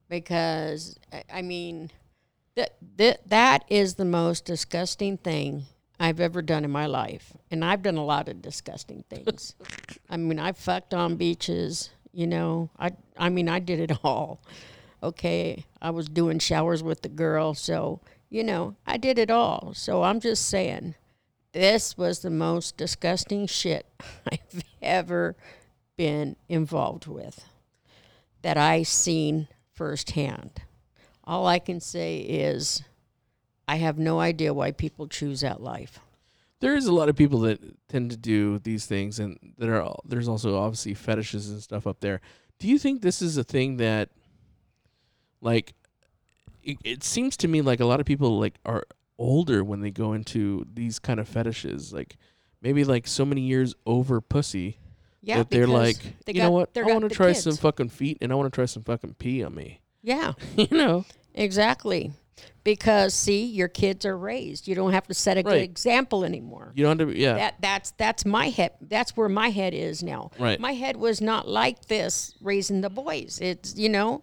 because 0.08 0.98
I- 1.30 1.42
mean 1.42 1.90
that 2.54 2.76
that 2.96 3.28
that 3.28 3.64
is 3.68 3.96
the 3.96 4.06
most 4.06 4.46
disgusting 4.46 5.18
thing 5.18 5.66
I've 6.00 6.18
ever 6.18 6.40
done 6.40 6.64
in 6.64 6.70
my 6.70 6.86
life, 6.86 7.34
and 7.50 7.62
I've 7.62 7.82
done 7.82 7.98
a 7.98 8.04
lot 8.06 8.26
of 8.30 8.40
disgusting 8.40 9.04
things. 9.10 9.54
I 10.08 10.16
mean, 10.16 10.38
I 10.38 10.52
fucked 10.52 10.94
on 10.94 11.16
beaches. 11.16 11.90
You 12.10 12.26
know, 12.26 12.70
I 12.78 12.92
I 13.18 13.28
mean, 13.28 13.50
I 13.50 13.58
did 13.58 13.80
it 13.80 13.98
all. 14.02 14.40
Okay, 15.02 15.66
I 15.82 15.90
was 15.90 16.08
doing 16.08 16.38
showers 16.38 16.82
with 16.82 17.02
the 17.02 17.10
girl, 17.10 17.52
so 17.52 18.00
you 18.30 18.44
know, 18.44 18.76
I 18.86 18.96
did 18.96 19.18
it 19.18 19.30
all. 19.30 19.74
So 19.74 20.04
I'm 20.04 20.20
just 20.20 20.46
saying, 20.46 20.94
this 21.52 21.98
was 21.98 22.20
the 22.20 22.30
most 22.30 22.78
disgusting 22.78 23.46
shit 23.46 23.84
I've 24.32 24.64
ever 24.80 25.36
been 25.98 26.36
involved 26.48 27.06
with 27.06 27.44
that 28.42 28.56
I 28.56 28.82
seen 28.82 29.48
firsthand. 29.74 30.62
All 31.24 31.46
I 31.46 31.58
can 31.58 31.80
say 31.80 32.18
is 32.18 32.82
I 33.66 33.76
have 33.76 33.98
no 33.98 34.18
idea 34.20 34.54
why 34.54 34.72
people 34.72 35.06
choose 35.08 35.40
that 35.42 35.62
life. 35.62 36.00
there 36.60 36.74
is 36.74 36.86
a 36.86 36.92
lot 36.92 37.08
of 37.08 37.16
people 37.16 37.40
that 37.40 37.60
tend 37.88 38.10
to 38.10 38.16
do 38.16 38.58
these 38.58 38.86
things, 38.86 39.18
and 39.18 39.38
there 39.58 39.80
are 39.82 39.94
there's 40.04 40.28
also 40.28 40.58
obviously 40.58 40.94
fetishes 40.94 41.50
and 41.50 41.62
stuff 41.62 41.86
up 41.86 42.00
there. 42.00 42.20
Do 42.58 42.66
you 42.66 42.78
think 42.78 43.02
this 43.02 43.22
is 43.22 43.36
a 43.36 43.44
thing 43.44 43.76
that, 43.76 44.08
like, 45.40 45.74
it, 46.62 46.78
it 46.82 47.04
seems 47.04 47.36
to 47.38 47.48
me 47.48 47.60
like 47.62 47.78
a 47.80 47.84
lot 47.84 48.00
of 48.00 48.06
people 48.06 48.40
like 48.40 48.54
are 48.64 48.84
older 49.18 49.62
when 49.62 49.80
they 49.80 49.90
go 49.90 50.12
into 50.12 50.66
these 50.72 50.98
kind 50.98 51.20
of 51.20 51.28
fetishes, 51.28 51.92
like 51.92 52.16
maybe 52.60 52.84
like 52.84 53.06
so 53.06 53.24
many 53.24 53.42
years 53.42 53.74
over 53.86 54.20
pussy 54.20 54.78
Yeah, 55.22 55.38
that 55.38 55.50
they're 55.50 55.66
like, 55.66 55.96
they 56.26 56.32
you 56.32 56.40
got- 56.40 56.44
know 56.44 56.50
what, 56.52 56.70
I 56.76 56.82
want 56.82 57.08
to 57.08 57.14
try 57.14 57.28
kids." 57.32 57.42
some 57.44 57.56
fucking 57.56 57.88
feet, 57.90 58.18
and 58.20 58.30
I 58.32 58.34
want 58.34 58.52
to 58.52 58.54
try 58.54 58.66
some 58.66 58.82
fucking 58.84 59.14
pee 59.14 59.42
on 59.42 59.54
me. 59.54 59.80
Yeah, 60.02 60.32
you 60.56 60.68
know, 60.70 61.04
exactly. 61.34 62.12
Because 62.62 63.14
see, 63.14 63.44
your 63.46 63.66
kids 63.68 64.04
are 64.06 64.16
raised. 64.16 64.68
You 64.68 64.74
don't 64.74 64.92
have 64.92 65.06
to 65.08 65.14
set 65.14 65.36
a 65.38 65.40
Right. 65.42 65.54
good 65.54 65.62
example 65.62 66.24
anymore. 66.24 66.72
you 66.76 66.84
don't 66.84 66.98
have 66.98 67.08
to, 67.08 67.18
yeah, 67.18 67.34
That 67.34 67.54
that's 67.60 67.90
that's 67.92 68.24
my 68.24 68.50
head. 68.50 68.72
That's 68.80 69.16
where 69.16 69.28
my 69.28 69.48
head 69.48 69.74
is 69.74 70.02
now. 70.02 70.30
Right. 70.38 70.60
My 70.60 70.72
head 70.72 70.96
was 70.96 71.20
not 71.20 71.48
like 71.48 71.86
this 71.86 72.34
raising 72.40 72.80
the 72.82 72.90
boys. 72.90 73.38
It's 73.42 73.74
you 73.76 73.88
know, 73.88 74.22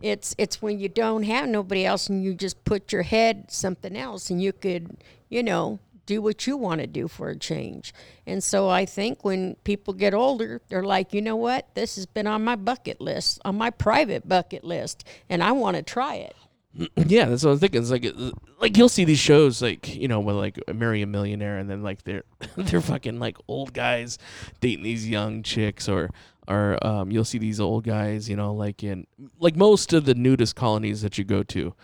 it's 0.00 0.34
it's 0.38 0.60
when 0.62 0.80
you 0.80 0.88
don't 0.88 1.22
have 1.24 1.48
nobody 1.48 1.84
else 1.84 2.08
and 2.08 2.24
you 2.24 2.34
just 2.34 2.64
put 2.64 2.92
your 2.92 3.02
head 3.02 3.44
something 3.50 3.96
else 3.96 4.30
and 4.30 4.42
you 4.42 4.52
could 4.52 4.96
you 5.28 5.42
know 5.42 5.78
do 6.06 6.22
what 6.22 6.46
you 6.46 6.56
want 6.56 6.80
to 6.80 6.86
do 6.86 7.08
for 7.08 7.28
a 7.28 7.36
change. 7.36 7.94
And 8.26 8.42
so 8.42 8.68
I 8.68 8.84
think 8.84 9.24
when 9.24 9.56
people 9.64 9.94
get 9.94 10.14
older, 10.14 10.60
they're 10.68 10.82
like, 10.82 11.12
you 11.12 11.22
know 11.22 11.36
what? 11.36 11.74
This 11.74 11.96
has 11.96 12.06
been 12.06 12.26
on 12.26 12.44
my 12.44 12.56
bucket 12.56 13.00
list, 13.00 13.40
on 13.44 13.56
my 13.56 13.70
private 13.70 14.28
bucket 14.28 14.64
list, 14.64 15.04
and 15.28 15.42
I 15.42 15.52
want 15.52 15.76
to 15.76 15.82
try 15.82 16.16
it. 16.16 16.36
Yeah, 16.96 17.26
that's 17.26 17.44
what 17.44 17.52
I'm 17.52 17.58
thinking. 17.58 17.82
It's 17.82 17.90
like, 17.90 18.06
uh, 18.06 18.30
like 18.58 18.76
you'll 18.76 18.88
see 18.88 19.04
these 19.04 19.18
shows, 19.18 19.60
like 19.60 19.94
you 19.94 20.08
know, 20.08 20.20
with 20.20 20.36
like 20.36 20.58
marry 20.74 21.02
a 21.02 21.06
millionaire, 21.06 21.58
and 21.58 21.68
then 21.68 21.82
like 21.82 22.02
they're 22.04 22.24
they're 22.56 22.80
fucking 22.80 23.18
like 23.18 23.36
old 23.46 23.74
guys 23.74 24.18
dating 24.60 24.84
these 24.84 25.06
young 25.06 25.42
chicks, 25.42 25.88
or 25.88 26.08
or 26.48 26.84
um, 26.86 27.10
you'll 27.10 27.24
see 27.24 27.38
these 27.38 27.60
old 27.60 27.84
guys, 27.84 28.28
you 28.28 28.36
know, 28.36 28.54
like 28.54 28.82
in 28.82 29.06
like 29.38 29.56
most 29.56 29.92
of 29.92 30.06
the 30.06 30.14
nudist 30.14 30.56
colonies 30.56 31.02
that 31.02 31.18
you 31.18 31.24
go 31.24 31.42
to, 31.42 31.74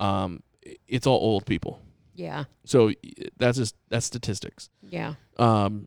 um, 0.00 0.42
it's 0.86 1.06
all 1.06 1.18
old 1.18 1.46
people. 1.46 1.80
Yeah, 2.18 2.44
So 2.64 2.92
that's 3.36 3.58
just 3.58 3.76
that's 3.88 4.06
statistics. 4.06 4.70
yeah, 4.82 5.14
um, 5.38 5.86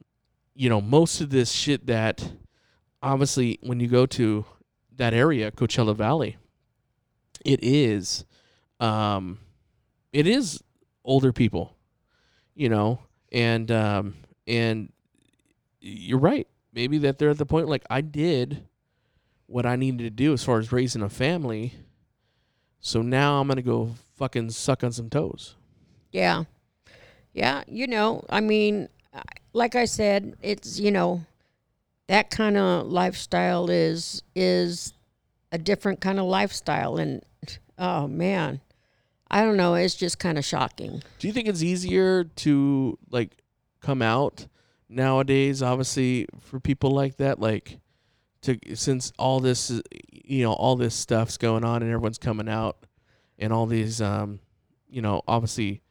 you 0.55 0.69
know, 0.69 0.79
most 0.79 1.19
of 1.19 1.29
this 1.29 1.51
shit 1.51 1.87
that 1.87 2.31
obviously 3.03 3.59
when 3.61 3.81
you 3.81 3.87
go 3.89 4.05
to 4.05 4.45
that 4.95 5.13
area, 5.13 5.51
Coachella 5.51 5.93
Valley, 5.93 6.37
it 7.43 7.59
is, 7.61 8.23
um, 8.79 9.39
it 10.13 10.25
is 10.25 10.63
older 11.03 11.33
people, 11.33 11.75
you 12.55 12.69
know, 12.69 12.99
and 13.33 13.69
um, 13.69 14.13
and 14.47 14.93
you're 15.81 16.17
right. 16.19 16.47
Maybe 16.73 16.97
that 16.99 17.17
they're 17.19 17.31
at 17.31 17.39
the 17.39 17.45
point 17.45 17.67
like 17.67 17.83
I 17.89 17.99
did 17.99 18.63
what 19.47 19.65
I 19.65 19.75
needed 19.75 20.03
to 20.03 20.09
do 20.09 20.31
as 20.31 20.43
far 20.45 20.59
as 20.59 20.71
raising 20.71 21.01
a 21.01 21.09
family. 21.09 21.73
So 22.79 23.01
now 23.01 23.41
I'm 23.41 23.49
gonna 23.49 23.61
go 23.61 23.95
fucking 24.15 24.51
suck 24.51 24.81
on 24.83 24.93
some 24.93 25.09
toes. 25.09 25.55
Yeah, 26.11 26.43
yeah. 27.33 27.63
You 27.67 27.87
know, 27.87 28.23
I 28.29 28.41
mean, 28.41 28.89
like 29.53 29.75
I 29.75 29.85
said, 29.85 30.35
it's 30.41 30.79
you 30.79 30.91
know, 30.91 31.25
that 32.07 32.29
kind 32.29 32.57
of 32.57 32.87
lifestyle 32.87 33.69
is 33.69 34.23
is 34.35 34.93
a 35.51 35.57
different 35.57 36.01
kind 36.01 36.19
of 36.19 36.25
lifestyle, 36.25 36.97
and 36.97 37.21
oh 37.77 38.07
man, 38.07 38.61
I 39.29 39.43
don't 39.43 39.57
know. 39.57 39.75
It's 39.75 39.95
just 39.95 40.19
kind 40.19 40.37
of 40.37 40.45
shocking. 40.45 41.01
Do 41.19 41.27
you 41.27 41.33
think 41.33 41.47
it's 41.47 41.63
easier 41.63 42.23
to 42.23 42.97
like 43.09 43.37
come 43.81 44.01
out 44.01 44.47
nowadays? 44.89 45.61
Obviously, 45.61 46.27
for 46.39 46.59
people 46.59 46.91
like 46.91 47.17
that, 47.17 47.39
like 47.39 47.79
to 48.41 48.57
since 48.75 49.11
all 49.17 49.39
this, 49.39 49.71
you 50.11 50.43
know, 50.43 50.53
all 50.53 50.75
this 50.75 50.95
stuff's 50.95 51.37
going 51.37 51.63
on 51.63 51.81
and 51.81 51.91
everyone's 51.91 52.17
coming 52.17 52.49
out, 52.49 52.85
and 53.37 53.53
all 53.53 53.65
these, 53.65 54.01
um, 54.01 54.39
you 54.89 55.01
know, 55.01 55.21
obviously, 55.27 55.81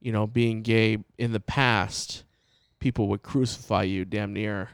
you 0.00 0.12
know, 0.12 0.26
being 0.26 0.62
gay 0.62 0.98
in 1.18 1.32
the 1.32 1.40
past, 1.40 2.24
people 2.78 3.08
would 3.08 3.22
crucify 3.22 3.82
you 3.82 4.04
damn 4.04 4.32
near, 4.32 4.70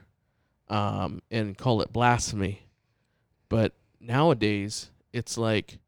um, 0.69 1.21
and 1.31 1.57
call 1.57 1.83
it 1.83 1.93
blasphemy, 1.93 2.63
but 3.49 3.73
nowadays 4.01 4.91
it's 5.13 5.37
like 5.39 5.79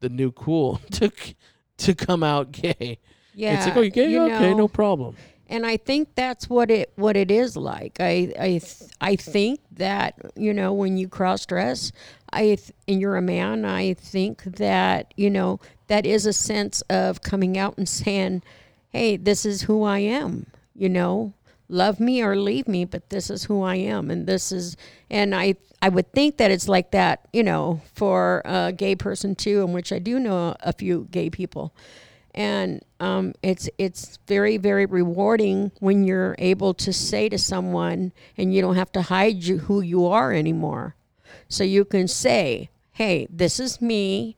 the 0.00 0.08
new 0.08 0.32
cool 0.32 0.80
to 0.92 1.10
to 1.78 1.94
come 1.94 2.22
out 2.22 2.52
gay. 2.52 2.98
Yeah, 3.34 3.56
it's 3.56 3.66
like, 3.66 3.76
oh, 3.76 3.80
you 3.82 3.90
gay? 3.90 4.10
you 4.10 4.22
okay, 4.22 4.50
know, 4.50 4.56
no 4.56 4.68
problem. 4.68 5.16
and 5.48 5.66
I 5.66 5.76
think 5.76 6.14
that's 6.14 6.48
what 6.48 6.70
it 6.70 6.92
what 6.96 7.16
it 7.16 7.30
is 7.30 7.56
like. 7.56 7.98
I 8.00 8.32
I 8.38 8.60
I 9.00 9.16
think 9.16 9.60
that 9.72 10.14
you 10.36 10.52
know 10.54 10.72
when 10.72 10.96
you 10.96 11.08
cross 11.08 11.44
dress, 11.46 11.92
I 12.32 12.58
and 12.88 13.00
you're 13.00 13.16
a 13.16 13.22
man. 13.22 13.64
I 13.64 13.94
think 13.94 14.42
that 14.44 15.12
you 15.16 15.30
know 15.30 15.60
that 15.88 16.06
is 16.06 16.26
a 16.26 16.32
sense 16.32 16.80
of 16.82 17.22
coming 17.22 17.56
out 17.58 17.76
and 17.78 17.88
saying, 17.88 18.42
"Hey, 18.96 19.16
this 19.16 19.44
is 19.44 19.62
who 19.62 19.82
I 19.82 19.98
am." 19.98 20.46
You 20.74 20.88
know, 20.88 21.34
love 21.68 22.00
me 22.00 22.22
or 22.22 22.36
leave 22.36 22.68
me, 22.68 22.84
but 22.84 23.10
this 23.10 23.30
is 23.30 23.44
who 23.44 23.62
I 23.62 23.76
am, 23.76 24.10
and 24.10 24.26
this 24.26 24.52
is 24.52 24.76
and 25.10 25.34
I 25.34 25.56
I 25.82 25.88
would 25.88 26.12
think 26.12 26.38
that 26.38 26.50
it's 26.50 26.68
like 26.68 26.90
that. 26.92 27.28
You 27.32 27.42
know, 27.42 27.80
for 27.94 28.42
a 28.44 28.72
gay 28.72 28.96
person 28.96 29.34
too, 29.34 29.62
in 29.62 29.72
which 29.72 29.92
I 29.92 29.98
do 29.98 30.18
know 30.18 30.56
a 30.60 30.72
few 30.72 31.08
gay 31.10 31.30
people 31.30 31.74
and 32.36 32.84
um, 33.00 33.32
it's 33.42 33.68
it's 33.78 34.18
very 34.26 34.58
very 34.58 34.86
rewarding 34.86 35.72
when 35.80 36.04
you're 36.04 36.36
able 36.38 36.74
to 36.74 36.92
say 36.92 37.28
to 37.28 37.38
someone 37.38 38.12
and 38.36 38.54
you 38.54 38.60
don't 38.60 38.76
have 38.76 38.92
to 38.92 39.02
hide 39.02 39.42
you, 39.42 39.58
who 39.58 39.80
you 39.80 40.06
are 40.06 40.32
anymore 40.32 40.94
so 41.48 41.64
you 41.64 41.84
can 41.84 42.06
say 42.06 42.68
hey 42.92 43.26
this 43.30 43.58
is 43.58 43.80
me 43.80 44.36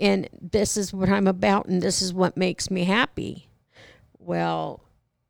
and 0.00 0.28
this 0.40 0.76
is 0.76 0.92
what 0.92 1.08
i'm 1.08 1.26
about 1.26 1.66
and 1.66 1.82
this 1.82 2.00
is 2.00 2.12
what 2.14 2.36
makes 2.36 2.70
me 2.70 2.84
happy 2.84 3.48
well 4.24 4.80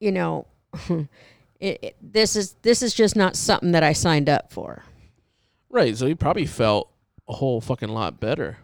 you 0.00 0.12
know 0.12 0.46
it, 1.60 1.78
it, 1.82 1.96
this 2.00 2.36
is 2.36 2.54
this 2.62 2.82
is 2.82 2.94
just 2.94 3.16
not 3.16 3.36
something 3.36 3.72
that 3.72 3.82
i 3.82 3.92
signed 3.92 4.28
up 4.28 4.52
for 4.52 4.82
Right. 5.74 5.96
So 5.96 6.06
he 6.06 6.14
probably 6.14 6.46
felt 6.46 6.88
a 7.28 7.32
whole 7.32 7.60
fucking 7.60 7.88
lot 7.88 8.20
better 8.20 8.58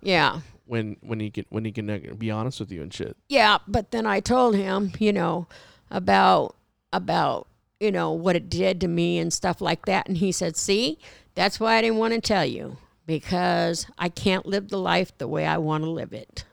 yeah 0.00 0.40
when 0.64 0.96
when 1.00 1.18
he 1.18 1.28
can 1.28 1.44
when 1.48 1.64
he 1.64 1.72
can 1.72 2.14
be 2.16 2.30
honest 2.30 2.60
with 2.60 2.70
you 2.70 2.82
and 2.82 2.94
shit. 2.94 3.16
Yeah, 3.28 3.58
but 3.66 3.90
then 3.90 4.06
I 4.06 4.20
told 4.20 4.54
him, 4.54 4.92
you 5.00 5.12
know, 5.12 5.48
about 5.90 6.54
about 6.92 7.48
you 7.80 7.90
know 7.90 8.12
what 8.12 8.36
it 8.36 8.48
did 8.48 8.80
to 8.82 8.88
me 8.88 9.18
and 9.18 9.32
stuff 9.32 9.60
like 9.60 9.86
that, 9.86 10.06
and 10.06 10.18
he 10.18 10.30
said, 10.30 10.56
"See, 10.56 11.00
that's 11.34 11.58
why 11.58 11.74
I 11.74 11.80
didn't 11.80 11.98
want 11.98 12.14
to 12.14 12.20
tell 12.20 12.46
you 12.46 12.76
because 13.06 13.86
I 13.98 14.08
can't 14.08 14.46
live 14.46 14.68
the 14.68 14.78
life 14.78 15.16
the 15.18 15.26
way 15.26 15.44
I 15.44 15.58
want 15.58 15.82
to 15.82 15.90
live 15.90 16.12
it." 16.12 16.44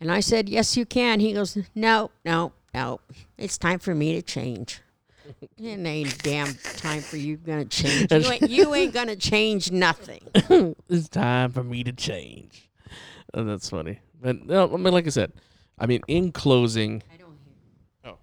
And 0.00 0.12
I 0.12 0.20
said, 0.20 0.48
"Yes, 0.48 0.76
you 0.76 0.86
can." 0.86 1.20
He 1.20 1.32
goes, 1.32 1.56
"No, 1.74 2.10
no, 2.24 2.52
no. 2.72 3.00
It's 3.36 3.58
time 3.58 3.78
for 3.78 3.94
me 3.94 4.14
to 4.14 4.22
change." 4.22 4.80
It 5.58 5.86
ain't 5.86 6.22
damn 6.22 6.54
time 6.76 7.02
for 7.02 7.16
you 7.16 7.36
gonna 7.36 7.66
change. 7.66 8.10
You 8.10 8.30
ain't, 8.30 8.48
you 8.48 8.74
ain't 8.74 8.94
gonna 8.94 9.16
change 9.16 9.70
nothing. 9.70 10.20
It's 10.88 11.08
time 11.08 11.52
for 11.52 11.62
me 11.62 11.84
to 11.84 11.92
change. 11.92 12.70
Oh, 13.34 13.44
that's 13.44 13.68
funny. 13.68 14.00
But 14.20 14.46
no, 14.46 14.72
I 14.72 14.76
mean, 14.78 14.92
like 14.92 15.06
I 15.06 15.10
said, 15.10 15.32
I 15.78 15.86
mean, 15.86 16.00
in 16.08 16.32
closing, 16.32 17.02
I 17.12 17.16
don't 17.18 17.36
hear. 17.44 18.14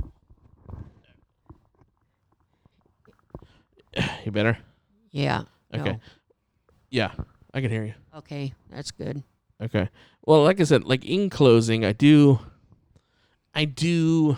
oh, 3.97 4.09
you 4.25 4.31
better. 4.31 4.57
Yeah. 5.11 5.43
Okay. 5.73 5.91
no. 5.91 5.99
Yeah, 6.89 7.11
I 7.53 7.61
can 7.61 7.69
hear 7.69 7.83
you. 7.85 7.93
Okay, 8.17 8.53
that's 8.69 8.91
good. 8.91 9.21
Okay. 9.61 9.89
Well, 10.25 10.43
like 10.43 10.59
I 10.59 10.63
said, 10.63 10.83
like 10.83 11.05
in 11.05 11.29
closing, 11.29 11.85
I 11.85 11.93
do, 11.93 12.39
I 13.53 13.65
do, 13.65 14.37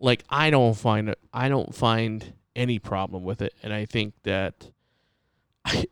like 0.00 0.24
I 0.28 0.50
don't 0.50 0.74
find 0.74 1.08
it. 1.08 1.18
I 1.32 1.48
don't 1.48 1.74
find 1.74 2.32
any 2.56 2.78
problem 2.78 3.24
with 3.24 3.42
it, 3.42 3.54
and 3.62 3.72
I 3.72 3.84
think 3.84 4.14
that 4.22 4.70
I, 5.64 5.86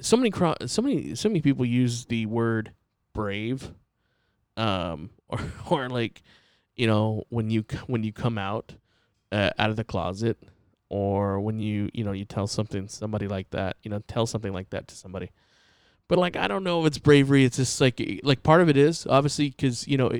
so 0.00 0.16
many 0.16 0.30
cro- 0.30 0.54
so 0.66 0.80
many 0.80 1.14
so 1.14 1.28
many 1.28 1.40
people 1.40 1.64
use 1.64 2.06
the 2.06 2.26
word 2.26 2.72
brave, 3.12 3.72
um, 4.56 5.10
or 5.28 5.40
or 5.70 5.88
like, 5.88 6.22
you 6.76 6.86
know, 6.86 7.24
when 7.28 7.50
you 7.50 7.64
when 7.88 8.04
you 8.04 8.12
come 8.12 8.38
out 8.38 8.74
uh, 9.30 9.50
out 9.58 9.70
of 9.70 9.76
the 9.76 9.84
closet, 9.84 10.38
or 10.88 11.40
when 11.40 11.60
you 11.60 11.90
you 11.92 12.04
know 12.04 12.12
you 12.12 12.24
tell 12.24 12.46
something 12.46 12.88
somebody 12.88 13.28
like 13.28 13.50
that, 13.50 13.76
you 13.82 13.90
know, 13.90 14.02
tell 14.08 14.26
something 14.26 14.52
like 14.52 14.70
that 14.70 14.88
to 14.88 14.94
somebody 14.94 15.30
but 16.12 16.18
like 16.18 16.36
I 16.36 16.46
don't 16.46 16.62
know 16.62 16.82
if 16.82 16.88
it's 16.88 16.98
bravery. 16.98 17.46
It's 17.46 17.56
just 17.56 17.80
like 17.80 17.98
like 18.22 18.42
part 18.42 18.60
of 18.60 18.68
it 18.68 18.76
is 18.76 19.06
obviously 19.06 19.48
because 19.48 19.88
you 19.88 19.96
know 19.96 20.12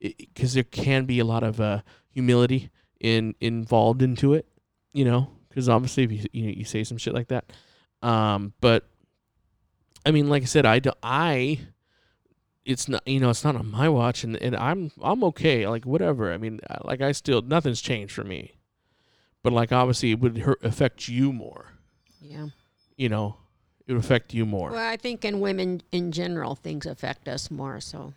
because 0.00 0.54
there 0.54 0.64
can 0.64 1.04
be 1.04 1.20
a 1.20 1.24
lot 1.24 1.44
of 1.44 1.60
uh, 1.60 1.82
humility 2.08 2.70
in 2.98 3.36
involved 3.40 4.02
into 4.02 4.34
it. 4.34 4.48
You 4.92 5.04
know, 5.04 5.30
because 5.48 5.68
obviously 5.68 6.02
if 6.02 6.10
you 6.10 6.24
you, 6.32 6.46
know, 6.46 6.52
you 6.56 6.64
say 6.64 6.82
some 6.82 6.98
shit 6.98 7.14
like 7.14 7.28
that, 7.28 7.44
um, 8.02 8.54
but 8.60 8.88
I 10.04 10.10
mean, 10.10 10.28
like 10.28 10.42
I 10.42 10.46
said, 10.46 10.66
I 10.66 10.80
do, 10.80 10.90
I 11.00 11.60
it's 12.64 12.88
not 12.88 13.06
you 13.06 13.20
know 13.20 13.30
it's 13.30 13.44
not 13.44 13.54
on 13.54 13.70
my 13.70 13.88
watch 13.88 14.24
and, 14.24 14.34
and 14.34 14.56
I'm 14.56 14.90
I'm 15.00 15.22
okay 15.22 15.68
like 15.68 15.86
whatever 15.86 16.32
I 16.32 16.38
mean 16.38 16.58
like 16.82 17.02
I 17.02 17.12
still 17.12 17.40
nothing's 17.40 17.80
changed 17.80 18.12
for 18.12 18.24
me 18.24 18.54
but 19.44 19.52
like 19.52 19.70
obviously 19.70 20.10
it 20.10 20.18
would 20.18 20.38
hurt, 20.38 20.58
affect 20.62 21.08
you 21.08 21.32
more 21.32 21.68
Yeah. 22.20 22.48
you 22.96 23.08
know 23.08 23.36
it 23.90 23.94
would 23.94 24.04
affect 24.04 24.32
you 24.32 24.46
more 24.46 24.70
Well, 24.70 24.88
I 24.88 24.96
think 24.96 25.24
in 25.24 25.40
women 25.40 25.82
in 25.90 26.12
general, 26.12 26.54
things 26.54 26.86
affect 26.86 27.26
us 27.28 27.50
more. 27.50 27.80
So, 27.80 28.14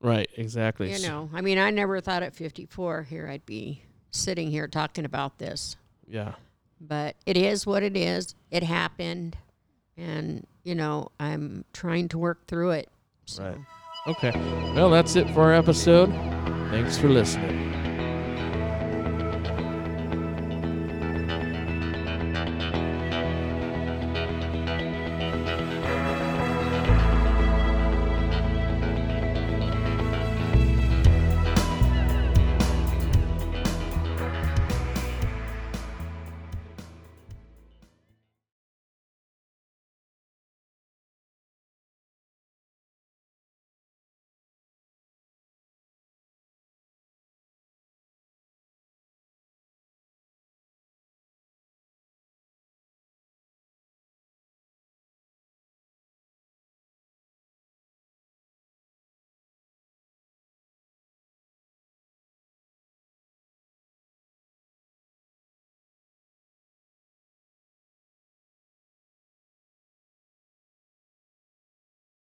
Right, 0.00 0.28
exactly. 0.36 0.92
you 0.92 1.00
know, 1.08 1.30
I 1.32 1.40
mean, 1.40 1.56
I 1.56 1.70
never 1.70 1.98
thought 2.02 2.22
at 2.22 2.34
54 2.34 3.04
here 3.04 3.26
I'd 3.28 3.46
be 3.46 3.82
sitting 4.10 4.50
here 4.50 4.68
talking 4.68 5.06
about 5.06 5.38
this, 5.38 5.76
Yeah. 6.06 6.34
but 6.78 7.16
it 7.24 7.38
is 7.38 7.66
what 7.66 7.82
it 7.82 7.96
is. 7.96 8.34
It 8.50 8.62
happened. 8.64 9.38
And, 9.96 10.46
you 10.62 10.74
know, 10.74 11.10
I'm 11.18 11.64
trying 11.72 12.08
to 12.08 12.18
work 12.18 12.46
through 12.46 12.72
it. 12.72 12.90
So. 13.24 13.44
Right. 13.44 13.58
Okay. 14.06 14.32
Well, 14.74 14.90
that's 14.90 15.16
it 15.16 15.30
for 15.30 15.44
our 15.44 15.54
episode. 15.54 16.10
Thanks 16.70 16.98
for 16.98 17.08
listening. 17.08 17.83